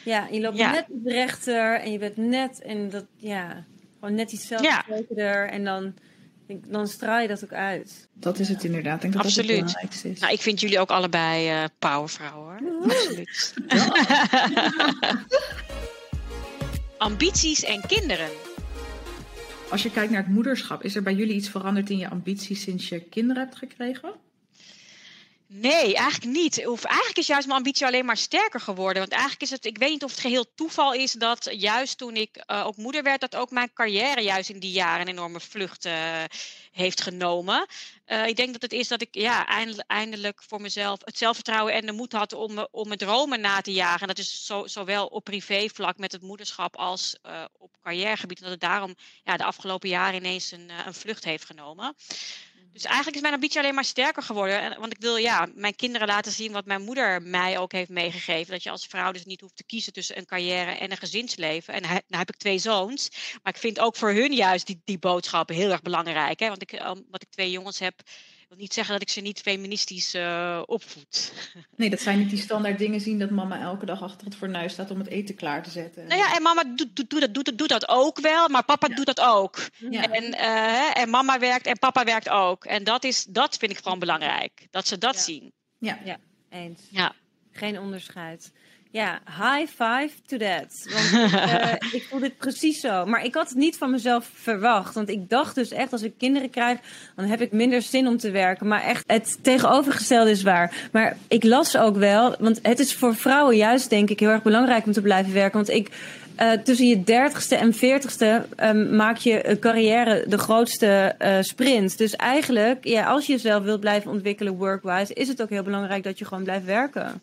ja, 0.04 0.28
je 0.32 0.40
loopt 0.40 0.58
Ja. 0.58 0.72
net 0.72 0.86
iets 0.90 1.12
rechter 1.14 1.80
en 1.80 1.92
je 1.92 1.98
bent 1.98 2.18
net 2.18 2.62
en 2.62 2.90
dat, 2.90 3.06
ja, 3.16 3.66
gewoon 4.00 4.16
net 4.16 4.32
iets 4.32 4.48
zelfverzekerder 4.48 5.50
en 5.50 5.64
dan, 5.64 5.94
dan 6.68 6.88
straal 6.88 7.20
je 7.20 7.28
dat 7.28 7.44
ook 7.44 7.54
uit. 7.54 8.10
Dat 8.14 8.40
is 8.40 8.50
het 8.50 8.64
inderdaad. 8.64 8.96
Ik 8.96 9.02
denk 9.02 9.14
dat 9.14 9.24
dat 9.24 9.32
Absoluut. 9.32 9.50
het 9.50 9.66
belangrijkste 9.66 10.10
is. 10.10 10.20
nou, 10.20 10.34
ik 10.34 10.42
vind 10.42 10.62
jullie 10.62 10.80
ook 10.80 10.90
allebei 10.90 11.52
uh, 11.52 11.64
powervrouwen 11.80 12.64
hoor. 12.64 12.84
Absoluut. 12.84 13.54
Ambities 16.98 17.64
en 17.64 17.82
kinderen. 17.88 18.30
Als 19.70 19.84
je 19.84 19.92
kijkt 19.92 20.12
naar 20.12 20.24
het 20.24 20.32
moederschap, 20.32 20.84
is 20.84 20.96
er 20.96 21.04
bij 21.04 21.14
jullie 21.14 21.36
iets 21.36 21.50
veranderd 21.50 21.90
in 21.90 21.98
je 21.98 22.10
ambities 22.10 22.62
sinds 22.62 22.90
je 22.90 23.00
kinderen 23.00 23.44
hebt 23.44 23.56
gekregen? 23.56 24.14
Nee, 25.50 25.96
eigenlijk 25.96 26.38
niet. 26.38 26.68
Of 26.68 26.84
eigenlijk 26.84 27.18
is 27.18 27.28
juist 27.28 27.48
mijn 27.48 27.58
ambitie 27.58 27.86
alleen 27.86 28.06
maar 28.06 28.18
sterker 28.18 28.60
geworden. 28.60 29.02
Want 29.02 29.12
eigenlijk 29.12 29.42
is 29.42 29.50
het, 29.50 29.66
ik 29.66 29.78
weet 29.78 29.90
niet 29.90 30.04
of 30.04 30.12
het 30.12 30.20
geheel 30.20 30.46
toeval 30.56 30.94
is 30.94 31.12
dat 31.12 31.48
juist 31.52 31.98
toen 31.98 32.16
ik 32.16 32.44
uh, 32.48 32.66
ook 32.66 32.76
moeder 32.76 33.04
werd, 33.04 33.22
dat 33.22 33.36
ook 33.36 33.52
mijn 33.52 33.74
carrière 33.74 34.22
juist 34.22 34.50
in 34.50 34.60
die 34.60 34.72
jaren 34.72 35.02
een 35.02 35.14
enorme 35.14 35.40
vlucht 35.40 35.86
uh, 35.86 36.24
heeft 36.72 37.02
genomen. 37.02 37.66
Uh, 38.08 38.28
ik 38.28 38.36
denk 38.36 38.52
dat 38.54 38.62
het 38.62 38.72
is 38.72 38.88
dat 38.88 39.02
ik 39.02 39.08
ja, 39.12 39.46
eindelijk, 39.88 40.44
voor 40.48 40.62
mezelf 40.62 41.00
het 41.04 41.18
zelfvertrouwen 41.18 41.74
en 41.74 41.86
de 41.86 41.92
moed 41.92 42.12
had 42.12 42.34
om, 42.34 42.68
om 42.72 42.88
mijn 42.88 43.00
dromen 43.00 43.42
na 43.42 43.62
te 43.62 43.74
jagen. 43.74 44.02
En 44.02 44.08
dat 44.08 44.18
is 44.18 44.46
zo, 44.46 44.68
zowel 44.68 45.06
op 45.06 45.24
privévlak 45.24 45.98
met 45.98 46.12
het 46.12 46.22
moederschap 46.22 46.76
als 46.76 47.16
op 47.58 47.78
carrièregebied. 47.84 48.40
Dat 48.40 48.50
het 48.50 48.60
daarom 48.60 48.96
ja, 49.24 49.38
de 49.38 49.44
afgelopen 49.44 49.90
jaren 49.90 50.20
ineens 50.20 50.52
een, 50.52 50.72
een 50.86 50.94
vlucht 50.94 51.24
heeft 51.24 51.46
genomen. 51.46 51.96
Dus 52.78 52.86
eigenlijk 52.86 53.16
is 53.16 53.22
mijn 53.22 53.34
ambitie 53.34 53.60
alleen 53.60 53.76
maar 53.76 53.84
sterker 53.84 54.24
geworden. 54.24 54.80
Want 54.80 54.92
ik 54.94 55.00
wil 55.00 55.16
ja, 55.16 55.48
mijn 55.56 55.76
kinderen 55.76 56.08
laten 56.08 56.32
zien 56.32 56.52
wat 56.52 56.66
mijn 56.66 56.82
moeder 56.82 57.22
mij 57.22 57.58
ook 57.58 57.72
heeft 57.72 57.90
meegegeven. 57.90 58.52
Dat 58.52 58.64
je 58.64 58.70
als 58.70 58.88
vrouw 58.88 59.12
dus 59.12 59.26
niet 59.26 59.42
hoeft 59.42 59.56
te 59.56 59.64
kiezen 59.64 59.94
tussen 59.94 60.18
een 60.18 60.26
carrière 60.26 60.72
en 60.72 60.92
een 60.92 60.98
gezinsleven. 60.98 61.74
En 61.74 61.82
nou 61.82 62.02
heb 62.08 62.30
ik 62.30 62.36
twee 62.36 62.58
zoons. 62.58 63.10
Maar 63.44 63.54
ik 63.54 63.60
vind 63.60 63.80
ook 63.80 63.96
voor 63.96 64.12
hun 64.12 64.34
juist 64.34 64.66
die, 64.66 64.82
die 64.86 65.00
boodschap 65.00 65.50
heel 65.50 65.72
erg 65.72 65.82
belangrijk. 65.82 66.40
Hè? 66.40 66.48
Want 66.48 66.62
ik, 66.62 66.82
wat 67.10 67.22
ik 67.22 67.30
twee 67.30 67.52
jongens 67.52 67.80
heb, 67.80 68.02
wil 68.48 68.58
niet 68.58 68.74
zeggen 68.74 68.94
dat 68.94 69.02
ik 69.02 69.10
ze 69.10 69.22
niet 69.22 69.40
feministisch 69.40 70.16
uh, 70.16 70.62
opvoed. 70.66 71.34
Nee, 71.76 71.90
dat 71.90 72.02
zijn 72.02 72.18
niet 72.18 72.30
die 72.30 72.40
standaard 72.40 72.78
dingen 72.78 73.02
zien 73.02 73.20
dat 73.20 73.30
mama 73.30 73.62
elke 73.62 73.86
dag 73.86 74.02
achter 74.02 74.26
het 74.26 74.36
fornuis 74.36 74.74
staat 74.74 74.92
om 74.92 75.00
het 75.00 75.08
eten 75.08 75.36
klaar 75.36 75.64
te 75.64 75.70
zetten. 75.70 76.08
Nou 76.08 76.20
ja, 76.20 76.36
en 76.36 76.42
mama 76.42 76.64
doet, 76.64 76.96
doet, 76.96 77.10
doet, 77.10 77.34
doet, 77.34 77.58
doet 77.58 77.70
dat 77.70 77.90
ook 77.90 78.20
wel, 78.20 78.50
maar 78.50 78.66
papa 78.66 78.88
ja. 78.90 78.96
doet 78.96 79.06
dat 79.06 79.20
ook. 79.20 79.70
Ja. 79.90 80.12
En, 80.12 80.24
uh, 80.24 80.98
en 80.98 81.10
mama 81.10 81.40
werkt 81.40 81.66
en 81.66 81.80
papa 81.80 82.04
werkt 82.04 82.30
ook. 82.30 82.66
En 82.66 82.84
dat, 82.84 83.04
is, 83.04 83.24
dat 83.24 83.58
vind 83.58 83.72
ik 83.72 83.78
gewoon 83.78 84.00
belangrijk, 84.00 84.68
dat 84.72 84.88
ze 84.88 84.98
dat 84.98 85.16
ja. 85.16 85.22
zien. 85.22 85.54
Ja. 85.78 86.00
ja, 86.04 86.18
eens. 86.50 86.82
Ja. 86.90 87.16
Geen 87.52 87.80
onderscheid. 87.80 88.52
Ja, 88.92 89.20
high 89.26 89.68
five 89.68 90.10
to 90.26 90.38
that. 90.38 90.88
Want 90.94 91.34
uh, 91.34 91.74
ik 92.00 92.06
voel 92.10 92.20
dit 92.20 92.38
precies 92.38 92.80
zo. 92.80 93.06
Maar 93.06 93.26
ik 93.26 93.34
had 93.34 93.50
het 93.50 93.58
niet 93.58 93.78
van 93.78 93.92
mezelf 93.92 94.30
verwacht. 94.34 94.94
Want 94.94 95.10
ik 95.10 95.30
dacht 95.30 95.56
dus 95.56 95.72
echt, 95.72 95.92
als 95.92 96.02
ik 96.02 96.14
kinderen 96.18 96.50
krijg, 96.50 96.80
dan 97.16 97.26
heb 97.26 97.42
ik 97.42 97.52
minder 97.52 97.82
zin 97.82 98.08
om 98.08 98.18
te 98.18 98.32
werken. 98.32 98.68
Maar 98.68 98.84
echt, 98.84 99.04
het 99.08 99.38
tegenovergestelde 99.42 100.32
is 100.32 100.44
waar. 100.44 100.90
Maar 100.92 101.18
ik 101.28 101.44
las 101.44 101.78
ook 101.78 101.96
wel, 101.96 102.36
want 102.40 102.60
het 102.62 102.80
is 102.80 102.94
voor 102.94 103.16
vrouwen 103.16 103.56
juist, 103.56 103.90
denk 103.90 104.10
ik, 104.10 104.20
heel 104.20 104.30
erg 104.30 104.44
belangrijk 104.44 104.86
om 104.86 104.92
te 104.92 105.02
blijven 105.02 105.34
werken. 105.34 105.58
Want 105.58 105.70
ik. 105.70 105.90
Uh, 106.42 106.52
tussen 106.52 106.88
je 106.88 107.04
dertigste 107.04 107.56
en 107.56 107.74
veertigste 107.74 108.46
um, 108.58 108.96
maak 108.96 109.18
je 109.18 109.44
uh, 109.46 109.60
carrière 109.60 110.24
de 110.28 110.38
grootste 110.38 111.16
uh, 111.20 111.38
sprint. 111.42 111.98
Dus 111.98 112.16
eigenlijk, 112.16 112.86
ja, 112.86 113.06
als 113.06 113.26
je 113.26 113.32
jezelf 113.32 113.64
wilt 113.64 113.80
blijven 113.80 114.12
ontwikkelen 114.12 114.54
workwise, 114.54 115.14
is 115.14 115.28
het 115.28 115.42
ook 115.42 115.50
heel 115.50 115.64
belangrijk 115.64 116.04
dat 116.04 116.20
je 116.20 116.26
gewoon 116.26 116.44
blijft 116.44 116.66
werken. 116.66 117.22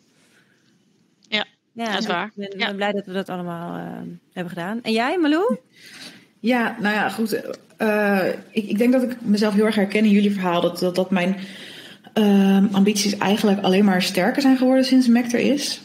Ja, 1.75 1.91
dat 1.91 1.99
is 1.99 2.07
waar. 2.07 2.25
Ik 2.25 2.31
ben, 2.35 2.59
Ja. 2.59 2.65
ben 2.65 2.75
blij 2.75 2.91
dat 2.91 3.05
we 3.05 3.13
dat 3.13 3.29
allemaal 3.29 3.77
uh, 3.77 3.83
hebben 4.33 4.53
gedaan. 4.53 4.79
En 4.81 4.91
jij, 4.91 5.17
Malou? 5.17 5.57
Ja, 6.39 6.75
nou 6.79 6.95
ja, 6.95 7.09
goed. 7.09 7.41
Uh, 7.81 8.27
ik, 8.51 8.69
ik, 8.69 8.77
denk 8.77 8.93
dat 8.93 9.03
ik 9.03 9.21
mezelf 9.21 9.53
heel 9.53 9.65
erg 9.65 9.75
herken 9.75 10.03
in 10.03 10.09
jullie 10.09 10.31
verhaal. 10.31 10.61
Dat, 10.61 10.79
dat, 10.79 10.95
dat 10.95 11.11
mijn 11.11 11.35
uh, 12.13 12.63
ambities 12.71 13.17
eigenlijk 13.17 13.61
alleen 13.61 13.85
maar 13.85 14.01
sterker 14.01 14.41
zijn 14.41 14.57
geworden 14.57 14.85
sinds 14.85 15.07
Mac 15.07 15.31
er 15.31 15.39
is. 15.39 15.81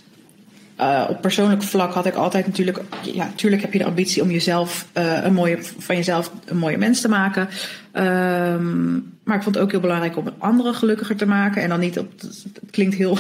Uh, 0.81 1.07
op 1.09 1.21
persoonlijk 1.21 1.63
vlak 1.63 1.93
had 1.93 2.07
ik 2.07 2.15
altijd 2.15 2.47
natuurlijk, 2.47 2.81
ja, 3.03 3.25
natuurlijk 3.25 3.63
heb 3.63 3.73
je 3.73 3.79
de 3.79 3.85
ambitie 3.85 4.23
om 4.23 4.31
jezelf 4.31 4.87
uh, 4.99 5.25
een 5.25 5.33
mooie, 5.33 5.59
van 5.79 5.97
jezelf 5.97 6.33
een 6.45 6.57
mooie 6.57 6.79
mens 6.79 7.01
te 7.01 7.09
maken. 7.09 7.49
Um, 7.93 9.19
maar 9.25 9.37
ik 9.37 9.43
vond 9.43 9.55
het 9.55 9.65
ook 9.65 9.71
heel 9.71 9.81
belangrijk 9.81 10.17
om 10.17 10.29
anderen 10.39 10.75
gelukkiger 10.75 11.17
te 11.17 11.27
maken. 11.27 11.63
En 11.63 11.69
dan 11.69 11.81
niet 11.81 11.99
op, 11.99 12.21
het 12.21 12.71
klinkt 12.71 12.95
heel 12.95 13.19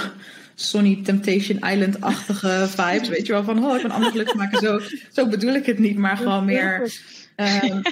Sonny 0.60 1.00
Temptation 1.02 1.58
Island-achtige 1.58 2.66
vibes. 2.68 3.08
Weet 3.08 3.26
je 3.26 3.32
wel, 3.32 3.44
van 3.44 3.64
oh, 3.64 3.76
ik 3.76 3.82
ben 3.82 3.90
anderen 3.90 4.10
gelukkig 4.10 4.34
maken. 4.34 4.58
Zo, 4.58 4.80
zo 5.12 5.28
bedoel 5.28 5.54
ik 5.54 5.66
het 5.66 5.78
niet, 5.78 5.96
maar 5.96 6.16
gewoon 6.16 6.44
meer. 6.44 6.92
Um, 7.36 7.82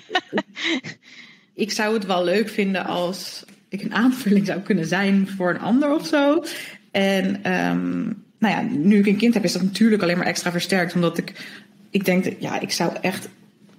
ik 1.65 1.73
zou 1.73 1.95
het 1.95 2.07
wel 2.07 2.25
leuk 2.25 2.49
vinden 2.49 2.85
als 2.85 3.45
ik 3.69 3.83
een 3.83 3.95
aanvulling 3.95 4.47
zou 4.47 4.61
kunnen 4.61 4.87
zijn 4.87 5.29
voor 5.37 5.51
een 5.51 5.61
ander 5.61 5.95
of 5.95 6.07
zo. 6.07 6.45
En 6.91 7.53
um, 7.53 8.23
nou 8.39 8.55
ja, 8.55 8.61
nu 8.63 8.99
ik 8.99 9.07
een 9.07 9.17
kind 9.17 9.35
heb, 9.35 9.45
is 9.45 9.53
dat 9.53 9.63
natuurlijk 9.63 10.03
alleen 10.03 10.19
maar 10.19 10.27
extra 10.27 10.51
versterkt. 10.51 10.95
Omdat 10.95 11.19
ik, 11.19 11.33
ik 11.91 12.05
denk, 12.05 12.25
dat, 12.25 12.35
ja, 12.39 12.61
ik 12.61 12.71
zou 12.71 12.93
echt. 13.01 13.29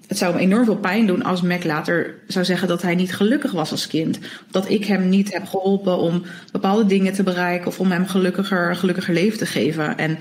Het 0.09 0.17
zou 0.17 0.33
me 0.33 0.39
enorm 0.39 0.65
veel 0.65 0.77
pijn 0.77 1.07
doen 1.07 1.23
als 1.23 1.41
Mac 1.41 1.63
later 1.63 2.15
zou 2.27 2.45
zeggen 2.45 2.67
dat 2.67 2.81
hij 2.81 2.95
niet 2.95 3.15
gelukkig 3.15 3.51
was 3.51 3.71
als 3.71 3.87
kind. 3.87 4.19
Dat 4.51 4.69
ik 4.69 4.85
hem 4.85 5.09
niet 5.09 5.33
heb 5.33 5.45
geholpen 5.45 5.97
om 5.97 6.23
bepaalde 6.51 6.85
dingen 6.85 7.13
te 7.13 7.23
bereiken 7.23 7.67
of 7.67 7.79
om 7.79 7.91
hem 7.91 8.07
gelukkiger, 8.07 8.69
een 8.69 8.75
gelukkiger 8.75 9.13
leven 9.13 9.37
te 9.37 9.45
geven. 9.45 9.97
En 9.97 10.17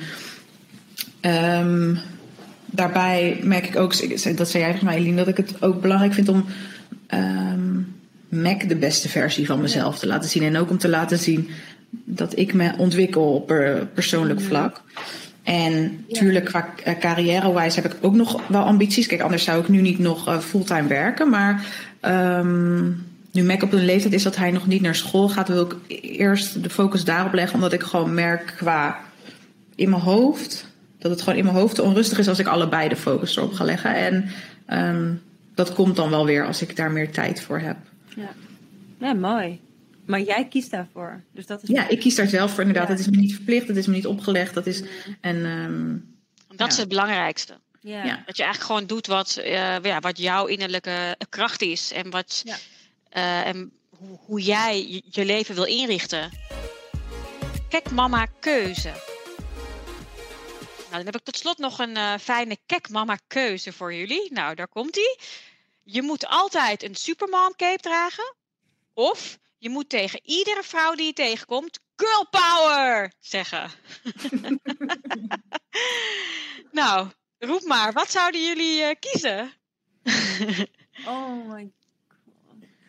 um, 1.60 1.98
daarbij 2.66 3.40
merk 3.42 3.66
ik 3.66 3.76
ook, 3.76 4.08
dat 4.36 4.48
zei 4.48 4.62
jij 4.62 4.72
volgens 4.72 4.82
mij, 4.82 4.96
Eline, 4.96 5.16
dat 5.16 5.28
ik 5.28 5.36
het 5.36 5.62
ook 5.62 5.80
belangrijk 5.80 6.14
vind 6.14 6.28
om 6.28 6.44
um, 7.14 7.94
Mac 8.28 8.68
de 8.68 8.76
beste 8.76 9.08
versie 9.08 9.46
van 9.46 9.60
mezelf 9.60 9.94
ja. 9.94 10.00
te 10.00 10.06
laten 10.06 10.30
zien. 10.30 10.42
En 10.42 10.56
ook 10.56 10.70
om 10.70 10.78
te 10.78 10.88
laten 10.88 11.18
zien 11.18 11.48
dat 11.90 12.38
ik 12.38 12.54
me 12.54 12.72
ontwikkel 12.76 13.34
op 13.34 13.46
persoonlijk 13.94 14.40
vlak. 14.40 14.82
En 15.48 16.04
tuurlijk, 16.08 16.44
qua 16.44 16.68
carrière-wise 17.00 17.80
heb 17.80 17.92
ik 17.92 17.98
ook 18.00 18.14
nog 18.14 18.48
wel 18.48 18.62
ambities. 18.62 19.06
Kijk, 19.06 19.20
anders 19.20 19.44
zou 19.44 19.60
ik 19.60 19.68
nu 19.68 19.80
niet 19.80 19.98
nog 19.98 20.28
uh, 20.28 20.38
fulltime 20.38 20.88
werken. 20.88 21.28
Maar 21.30 21.66
um, 22.02 23.06
nu 23.32 23.42
Mac 23.42 23.62
op 23.62 23.72
een 23.72 23.84
leeftijd 23.84 24.12
is 24.12 24.22
dat 24.22 24.36
hij 24.36 24.50
nog 24.50 24.66
niet 24.66 24.82
naar 24.82 24.94
school 24.94 25.28
gaat, 25.28 25.48
wil 25.48 25.64
ik 25.64 26.00
eerst 26.02 26.62
de 26.62 26.70
focus 26.70 27.04
daarop 27.04 27.32
leggen. 27.32 27.54
Omdat 27.54 27.72
ik 27.72 27.82
gewoon 27.82 28.14
merk 28.14 28.54
qua 28.56 28.98
in 29.74 29.90
mijn 29.90 30.02
hoofd, 30.02 30.66
dat 30.98 31.10
het 31.10 31.22
gewoon 31.22 31.38
in 31.38 31.44
mijn 31.44 31.56
hoofd 31.56 31.74
te 31.74 31.82
onrustig 31.82 32.18
is 32.18 32.28
als 32.28 32.38
ik 32.38 32.46
allebei 32.46 32.88
de 32.88 32.96
focus 32.96 33.36
erop 33.36 33.52
ga 33.52 33.64
leggen. 33.64 33.94
En 33.94 34.28
um, 34.96 35.22
dat 35.54 35.74
komt 35.74 35.96
dan 35.96 36.10
wel 36.10 36.24
weer 36.26 36.46
als 36.46 36.62
ik 36.62 36.76
daar 36.76 36.90
meer 36.90 37.10
tijd 37.10 37.40
voor 37.40 37.58
heb. 37.58 37.76
Ja, 38.14 38.30
ja 38.98 39.14
mooi. 39.14 39.60
Maar 40.08 40.20
jij 40.20 40.48
kiest 40.48 40.70
daarvoor. 40.70 41.22
Dus 41.32 41.46
dat 41.46 41.62
is 41.62 41.68
ja, 41.68 41.88
ik 41.88 42.00
kies 42.00 42.14
daar 42.14 42.26
zelf 42.26 42.50
voor 42.50 42.60
inderdaad. 42.60 42.86
Ja. 42.86 42.92
Het 42.92 43.00
is 43.00 43.08
me 43.08 43.16
niet 43.16 43.34
verplicht, 43.34 43.68
het 43.68 43.76
is 43.76 43.86
me 43.86 43.94
niet 43.94 44.06
opgelegd. 44.06 44.54
Dat 44.54 44.66
is, 44.66 44.82
en, 45.20 45.36
um, 45.36 46.18
dat 46.48 46.58
ja. 46.58 46.66
is 46.66 46.76
het 46.76 46.88
belangrijkste. 46.88 47.60
Ja. 47.80 48.04
ja. 48.04 48.22
Dat 48.26 48.36
je 48.36 48.42
eigenlijk 48.42 48.72
gewoon 48.72 48.86
doet 48.86 49.06
wat, 49.06 49.36
uh, 49.38 49.82
ja, 49.82 50.00
wat 50.00 50.18
jouw 50.18 50.46
innerlijke 50.46 51.16
kracht 51.28 51.62
is. 51.62 51.92
En, 51.92 52.10
wat, 52.10 52.42
ja. 52.44 52.56
uh, 53.12 53.46
en 53.46 53.72
hoe, 53.88 54.18
hoe 54.26 54.40
jij 54.40 55.02
je 55.10 55.24
leven 55.24 55.54
wil 55.54 55.64
inrichten. 55.64 56.30
Kijk, 57.68 57.90
mama, 57.90 58.26
keuze. 58.40 58.92
Nou, 60.78 60.90
dan 60.90 61.04
heb 61.04 61.16
ik 61.16 61.24
tot 61.24 61.36
slot 61.36 61.58
nog 61.58 61.78
een 61.78 61.96
uh, 61.96 62.14
fijne 62.20 62.56
kek 62.66 62.88
mama 62.88 63.18
keuze 63.26 63.72
voor 63.72 63.94
jullie. 63.94 64.32
Nou, 64.32 64.54
daar 64.54 64.68
komt 64.68 64.96
ie. 64.96 65.18
Je 65.82 66.02
moet 66.02 66.26
altijd 66.26 66.82
een 66.82 66.94
supermom 66.94 67.52
cape 67.56 67.82
dragen. 67.82 68.34
Of 68.94 69.38
je 69.58 69.68
moet 69.68 69.88
tegen 69.88 70.20
iedere 70.22 70.62
vrouw 70.62 70.94
die 70.94 71.06
je 71.06 71.12
tegenkomt 71.12 71.80
girl 71.96 72.26
power 72.30 73.12
zeggen. 73.20 73.70
nou, 76.80 77.08
roep 77.38 77.62
maar. 77.62 77.92
Wat 77.92 78.10
zouden 78.10 78.44
jullie 78.44 78.80
uh, 78.80 78.90
kiezen? 79.00 79.52
oh 81.06 81.48
my 81.48 81.70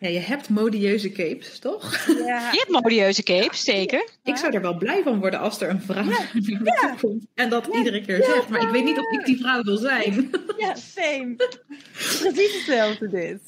ja, 0.00 0.08
je 0.08 0.18
hebt 0.18 0.48
modieuze 0.48 1.12
capes, 1.12 1.58
toch? 1.58 2.06
Ja. 2.06 2.50
Je 2.52 2.58
hebt 2.58 2.68
modieuze 2.68 3.22
capes, 3.22 3.64
zeker. 3.64 4.08
Ik 4.24 4.36
zou 4.36 4.54
er 4.54 4.60
wel 4.60 4.76
blij 4.76 5.02
van 5.02 5.18
worden 5.18 5.40
als 5.40 5.60
er 5.60 5.70
een 5.70 5.80
vrouw 5.80 6.04
ja. 6.04 6.28
ja. 6.64 6.96
komt 7.00 7.26
en 7.34 7.48
dat 7.48 7.68
ja. 7.72 7.78
iedere 7.78 8.04
keer 8.04 8.24
zegt. 8.24 8.48
Maar 8.48 8.62
ik 8.62 8.68
weet 8.68 8.84
niet 8.84 8.98
of 8.98 9.12
ik 9.12 9.24
die 9.24 9.38
vrouw 9.38 9.62
wil 9.62 9.76
zijn. 9.76 10.30
Ja, 10.56 10.74
same. 10.74 11.34
Precies 11.92 12.54
hetzelfde 12.54 13.08
dit. 13.08 13.40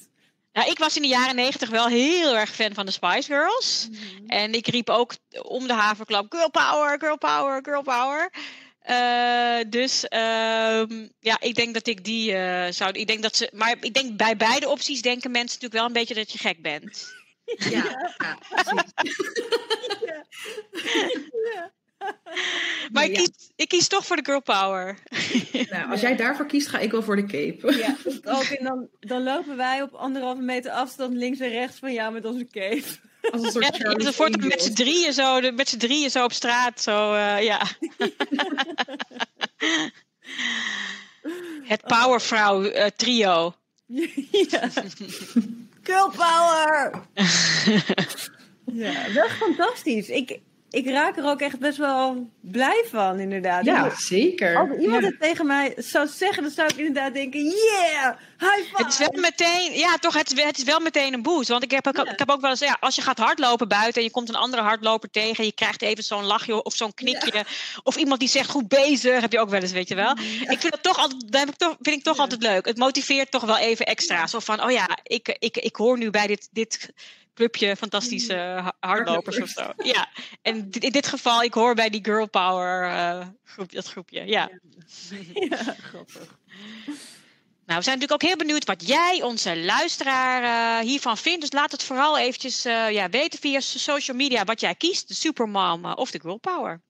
Nou, 0.53 0.71
ik 0.71 0.79
was 0.79 0.97
in 0.97 1.03
de 1.03 1.09
jaren 1.09 1.35
negentig 1.35 1.71
wel 1.71 1.87
heel 1.87 2.37
erg 2.37 2.51
fan 2.55 2.75
van 2.75 2.87
de 2.87 2.93
Spice 2.93 3.23
Girls. 3.23 3.88
Mm-hmm. 3.91 4.29
En 4.29 4.55
ik 4.55 4.67
riep 4.67 4.91
ook 4.91 5.15
om 5.43 5.67
de 5.67 5.73
haverklap: 5.73 6.33
Girl 6.33 6.51
power, 6.51 6.99
girl 6.99 7.19
power, 7.19 7.61
girl 7.62 7.83
power. 7.83 8.31
Uh, 8.91 9.71
dus 9.71 10.05
uh, 10.05 10.83
ja, 11.21 11.41
ik 11.41 11.55
denk 11.55 11.75
dat 11.75 11.87
ik 11.87 12.05
die 12.05 12.33
uh, 12.33 12.67
zou. 12.71 12.93
Ik 12.93 13.07
denk 13.07 13.23
dat 13.23 13.37
ze. 13.37 13.51
Maar 13.53 13.77
ik 13.81 13.95
denk 13.95 14.17
bij 14.17 14.37
beide 14.37 14.69
opties 14.69 15.03
denken 15.03 15.31
mensen 15.31 15.61
natuurlijk 15.61 15.81
wel 15.81 15.87
een 15.87 15.93
beetje 15.93 16.15
dat 16.15 16.33
je 16.33 16.38
gek 16.38 16.62
bent. 16.62 17.12
Ja, 17.45 18.09
ja 18.19 18.38
precies. 18.49 18.93
ja. 20.09 20.25
ja. 21.55 21.73
Maar 22.93 23.05
ik, 23.05 23.15
kies, 23.15 23.31
ik 23.57 23.69
kies 23.69 23.88
toch 23.88 24.07
voor 24.07 24.17
de 24.17 24.25
girl 24.25 24.43
power. 24.43 24.99
Nou, 25.71 25.91
als 25.91 26.01
jij 26.01 26.17
daarvoor 26.17 26.47
kiest, 26.47 26.69
ga 26.69 26.79
ik 26.79 26.91
wel 26.91 27.03
voor 27.03 27.17
de 27.17 27.25
cape. 27.25 27.77
Ja, 27.77 27.97
ook. 28.25 28.43
En 28.43 28.65
dan, 28.65 28.88
dan 29.01 29.23
lopen 29.23 29.57
wij 29.57 29.83
op 29.83 29.95
anderhalve 29.95 30.43
meter 30.43 30.71
afstand 30.71 31.15
links 31.15 31.38
en 31.38 31.49
rechts 31.49 31.79
van 31.79 31.93
jou 31.93 32.12
met 32.12 32.25
onze 32.25 32.47
cape. 32.47 32.85
Als 33.31 33.43
een 33.43 33.51
soort 33.51 33.77
ja, 33.77 34.12
voortaan 34.12 34.49
met 34.49 34.62
z'n 34.62 34.73
drieën 34.73 35.12
zo, 35.12 35.53
met 35.53 35.69
z'n 35.69 35.79
drieën 35.79 36.11
zo 36.11 36.25
op 36.25 36.33
straat. 36.33 36.83
Zo, 36.83 37.15
uh, 37.15 37.43
ja. 37.43 37.61
Het 41.62 41.83
powervrouw 41.83 42.62
uh, 42.62 42.87
trio. 42.97 43.55
Ja. 43.87 44.71
Girl 45.83 46.11
power! 46.11 47.07
ja, 48.85 49.09
dat 49.09 49.27
is 49.27 49.33
fantastisch. 49.33 50.09
Ik, 50.09 50.41
ik 50.73 50.87
raak 50.87 51.17
er 51.17 51.25
ook 51.25 51.41
echt 51.41 51.59
best 51.59 51.79
wel 51.79 52.31
blij 52.41 52.85
van, 52.91 53.19
inderdaad. 53.19 53.65
Ja, 53.65 53.91
zeker. 53.97 54.57
Als 54.57 54.79
iemand 54.79 55.03
Ja. 55.03 55.09
het 55.09 55.21
tegen 55.21 55.47
mij 55.47 55.75
zou 55.77 56.07
zeggen, 56.09 56.43
dan 56.43 56.53
zou 56.53 56.69
ik 56.69 56.77
inderdaad 56.77 57.15
denken: 57.15 57.41
yeah, 57.45 58.17
high 58.39 58.57
five. 58.69 58.83
Het 58.83 58.93
is 58.93 58.99
wel 58.99 59.21
meteen, 59.21 59.73
ja, 59.79 59.97
toch, 59.97 60.15
het, 60.15 60.33
is- 60.33 60.43
het 60.45 60.59
is 60.59 60.65
wel 60.65 60.81
meteen 60.81 61.13
een 61.13 61.23
boost. 61.23 61.49
Want 61.49 61.63
ik 61.63 61.71
heb, 61.71 61.85
Ja. 61.93 62.11
ik 62.11 62.19
heb 62.19 62.31
ook 62.31 62.41
wel 62.41 62.51
eens, 62.51 62.61
ja, 62.61 62.77
als 62.81 62.95
je 62.95 63.03
gaat 63.03 63.19
hardlopen 63.19 63.69
buiten 63.69 63.95
en 64.01 64.03
je 64.07 64.11
komt 64.13 64.29
een 64.29 64.35
andere 64.35 64.63
hardloper 64.63 65.11
tegen, 65.11 65.37
en 65.39 65.45
je 65.45 65.53
krijgt 65.53 65.83
even 65.83 66.05
zo'n 66.05 66.25
lachje 66.25 66.63
of 66.63 66.75
zo'n 66.75 66.95
knikje, 66.95 67.45
of 67.83 67.97
iemand 67.97 68.21
die 68.21 68.29
zegt 68.29 68.51
goed 68.51 68.69
bezig, 68.69 69.21
heb 69.21 69.33
je 69.33 69.41
ook 69.41 69.51
wel 69.51 69.61
eens, 69.61 69.73
weet 69.73 69.89
je 69.89 69.95
wel. 69.95 70.13
Ik 70.41 70.61
vind 70.61 70.71
dat 70.71 70.83
toch 70.83 70.99
altijd, 70.99 71.33
dat 71.33 71.41
heb 71.41 71.49
ik 71.49 71.57
toch, 71.57 71.77
vind 71.81 71.97
ik 71.97 72.03
toch 72.05 72.19
altijd 72.19 72.43
leuk. 72.43 72.67
Het 72.67 72.77
motiveert 72.79 73.31
toch 73.31 73.45
wel 73.45 73.59
even 73.59 73.87
extra. 73.87 74.27
Zo 74.27 74.39
van, 74.39 74.63
oh 74.65 74.71
ja, 74.71 74.89
ik, 75.03 75.37
ik, 75.39 75.57
ik 75.57 75.77
hoor 75.77 75.99
nu 75.99 76.11
bij 76.11 76.27
dit, 76.27 76.49
dit 76.53 76.91
clubje 77.35 77.77
fantastische 77.77 78.35
ha- 78.35 78.77
hardlopers 78.81 79.40
of 79.40 79.49
zo. 79.49 79.73
Ja, 79.83 80.09
en 80.42 80.71
in 80.71 80.92
dit 80.92 81.07
geval, 81.07 81.42
ik 81.42 81.55
hoor 81.55 81.75
bij 81.75 81.90
die 81.90 82.05
girl 82.05 82.29
power 82.29 82.85
eh, 82.90 83.27
groep, 83.45 83.73
dat 83.73 83.87
groepje, 83.87 84.27
ja. 84.27 84.51
Ja, 85.49 85.57
grappig. 85.81 86.37
Nou, 87.66 87.79
we 87.79 87.85
zijn 87.85 87.99
natuurlijk 87.99 88.12
ook 88.12 88.29
heel 88.29 88.47
benieuwd 88.47 88.64
wat 88.64 88.87
jij, 88.87 89.23
onze 89.23 89.57
luisteraar, 89.59 90.42
eh, 90.81 90.87
hiervan 90.88 91.16
vindt. 91.18 91.40
Dus 91.40 91.53
laat 91.53 91.73
het 91.73 91.83
vooral 91.83 92.18
eventjes 92.18 92.64
eh, 92.64 92.90
ja, 92.90 93.09
weten 93.09 93.38
via 93.38 93.61
so- 93.61 93.79
social 93.79 94.16
media 94.16 94.45
wat 94.45 94.61
jij 94.61 94.75
kiest. 94.75 95.09
De 95.09 95.14
Supermom 95.14 95.85
of 95.85 96.11
de 96.11 96.21
Girl 96.21 96.38
Power. 96.38 96.83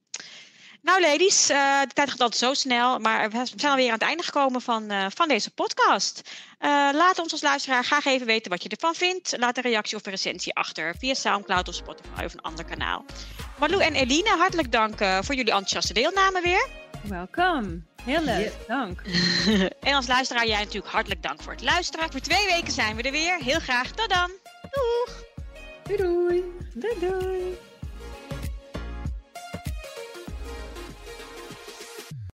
Nou, 0.82 1.00
ladies, 1.00 1.48
eh, 1.48 1.80
de 1.80 1.92
tijd 1.94 2.10
gaat 2.10 2.20
altijd 2.20 2.40
zo 2.40 2.54
snel. 2.54 2.98
Maar 2.98 3.30
we 3.30 3.46
zijn 3.56 3.70
alweer 3.70 3.86
aan 3.86 3.92
het 3.92 4.02
einde 4.02 4.22
gekomen 4.22 4.60
van, 4.60 4.90
eh, 4.90 5.06
van 5.14 5.28
deze 5.28 5.50
podcast. 5.50 6.30
Eh, 6.58 6.68
laat 6.92 7.18
ons 7.18 7.32
als 7.32 7.42
luisteraar 7.42 7.84
graag 7.84 8.04
even 8.04 8.26
weten 8.26 8.50
wat 8.50 8.62
je 8.62 8.68
ervan 8.68 8.94
vindt. 8.94 9.34
Laat 9.38 9.56
een 9.56 9.62
reactie 9.62 9.96
of 9.96 10.06
een 10.06 10.12
recensie 10.12 10.54
achter 10.54 10.94
via 10.98 11.14
Soundcloud 11.14 11.68
of 11.68 11.74
Spotify 11.74 12.24
of 12.24 12.32
een 12.32 12.42
ander 12.42 12.64
kanaal. 12.64 13.04
Marlou 13.58 13.82
en 13.82 13.94
Eline, 13.94 14.28
hartelijk 14.28 14.72
dank 14.72 15.00
eh, 15.00 15.18
voor 15.22 15.34
jullie 15.34 15.52
enthousiaste 15.52 15.92
deelname 15.92 16.40
weer. 16.40 16.68
Welkom. 17.02 17.86
Heel 18.04 18.22
leuk, 18.22 18.52
dank. 18.66 19.02
En 19.80 19.94
als 19.94 20.06
luisteraar, 20.06 20.46
jij 20.46 20.58
natuurlijk 20.58 20.92
hartelijk 20.92 21.22
dank 21.22 21.42
voor 21.42 21.52
het 21.52 21.62
luisteren. 21.62 22.10
Voor 22.10 22.20
twee 22.20 22.46
weken 22.46 22.72
zijn 22.72 22.96
we 22.96 23.02
er 23.02 23.12
weer. 23.12 23.38
Heel 23.38 23.60
graag. 23.60 23.90
Tot 23.90 24.08
dan. 24.08 24.30
Doeg! 24.70 25.24
Doei 25.82 25.96
doei. 25.96 26.42
Doei 26.74 26.98
doei. 27.00 27.58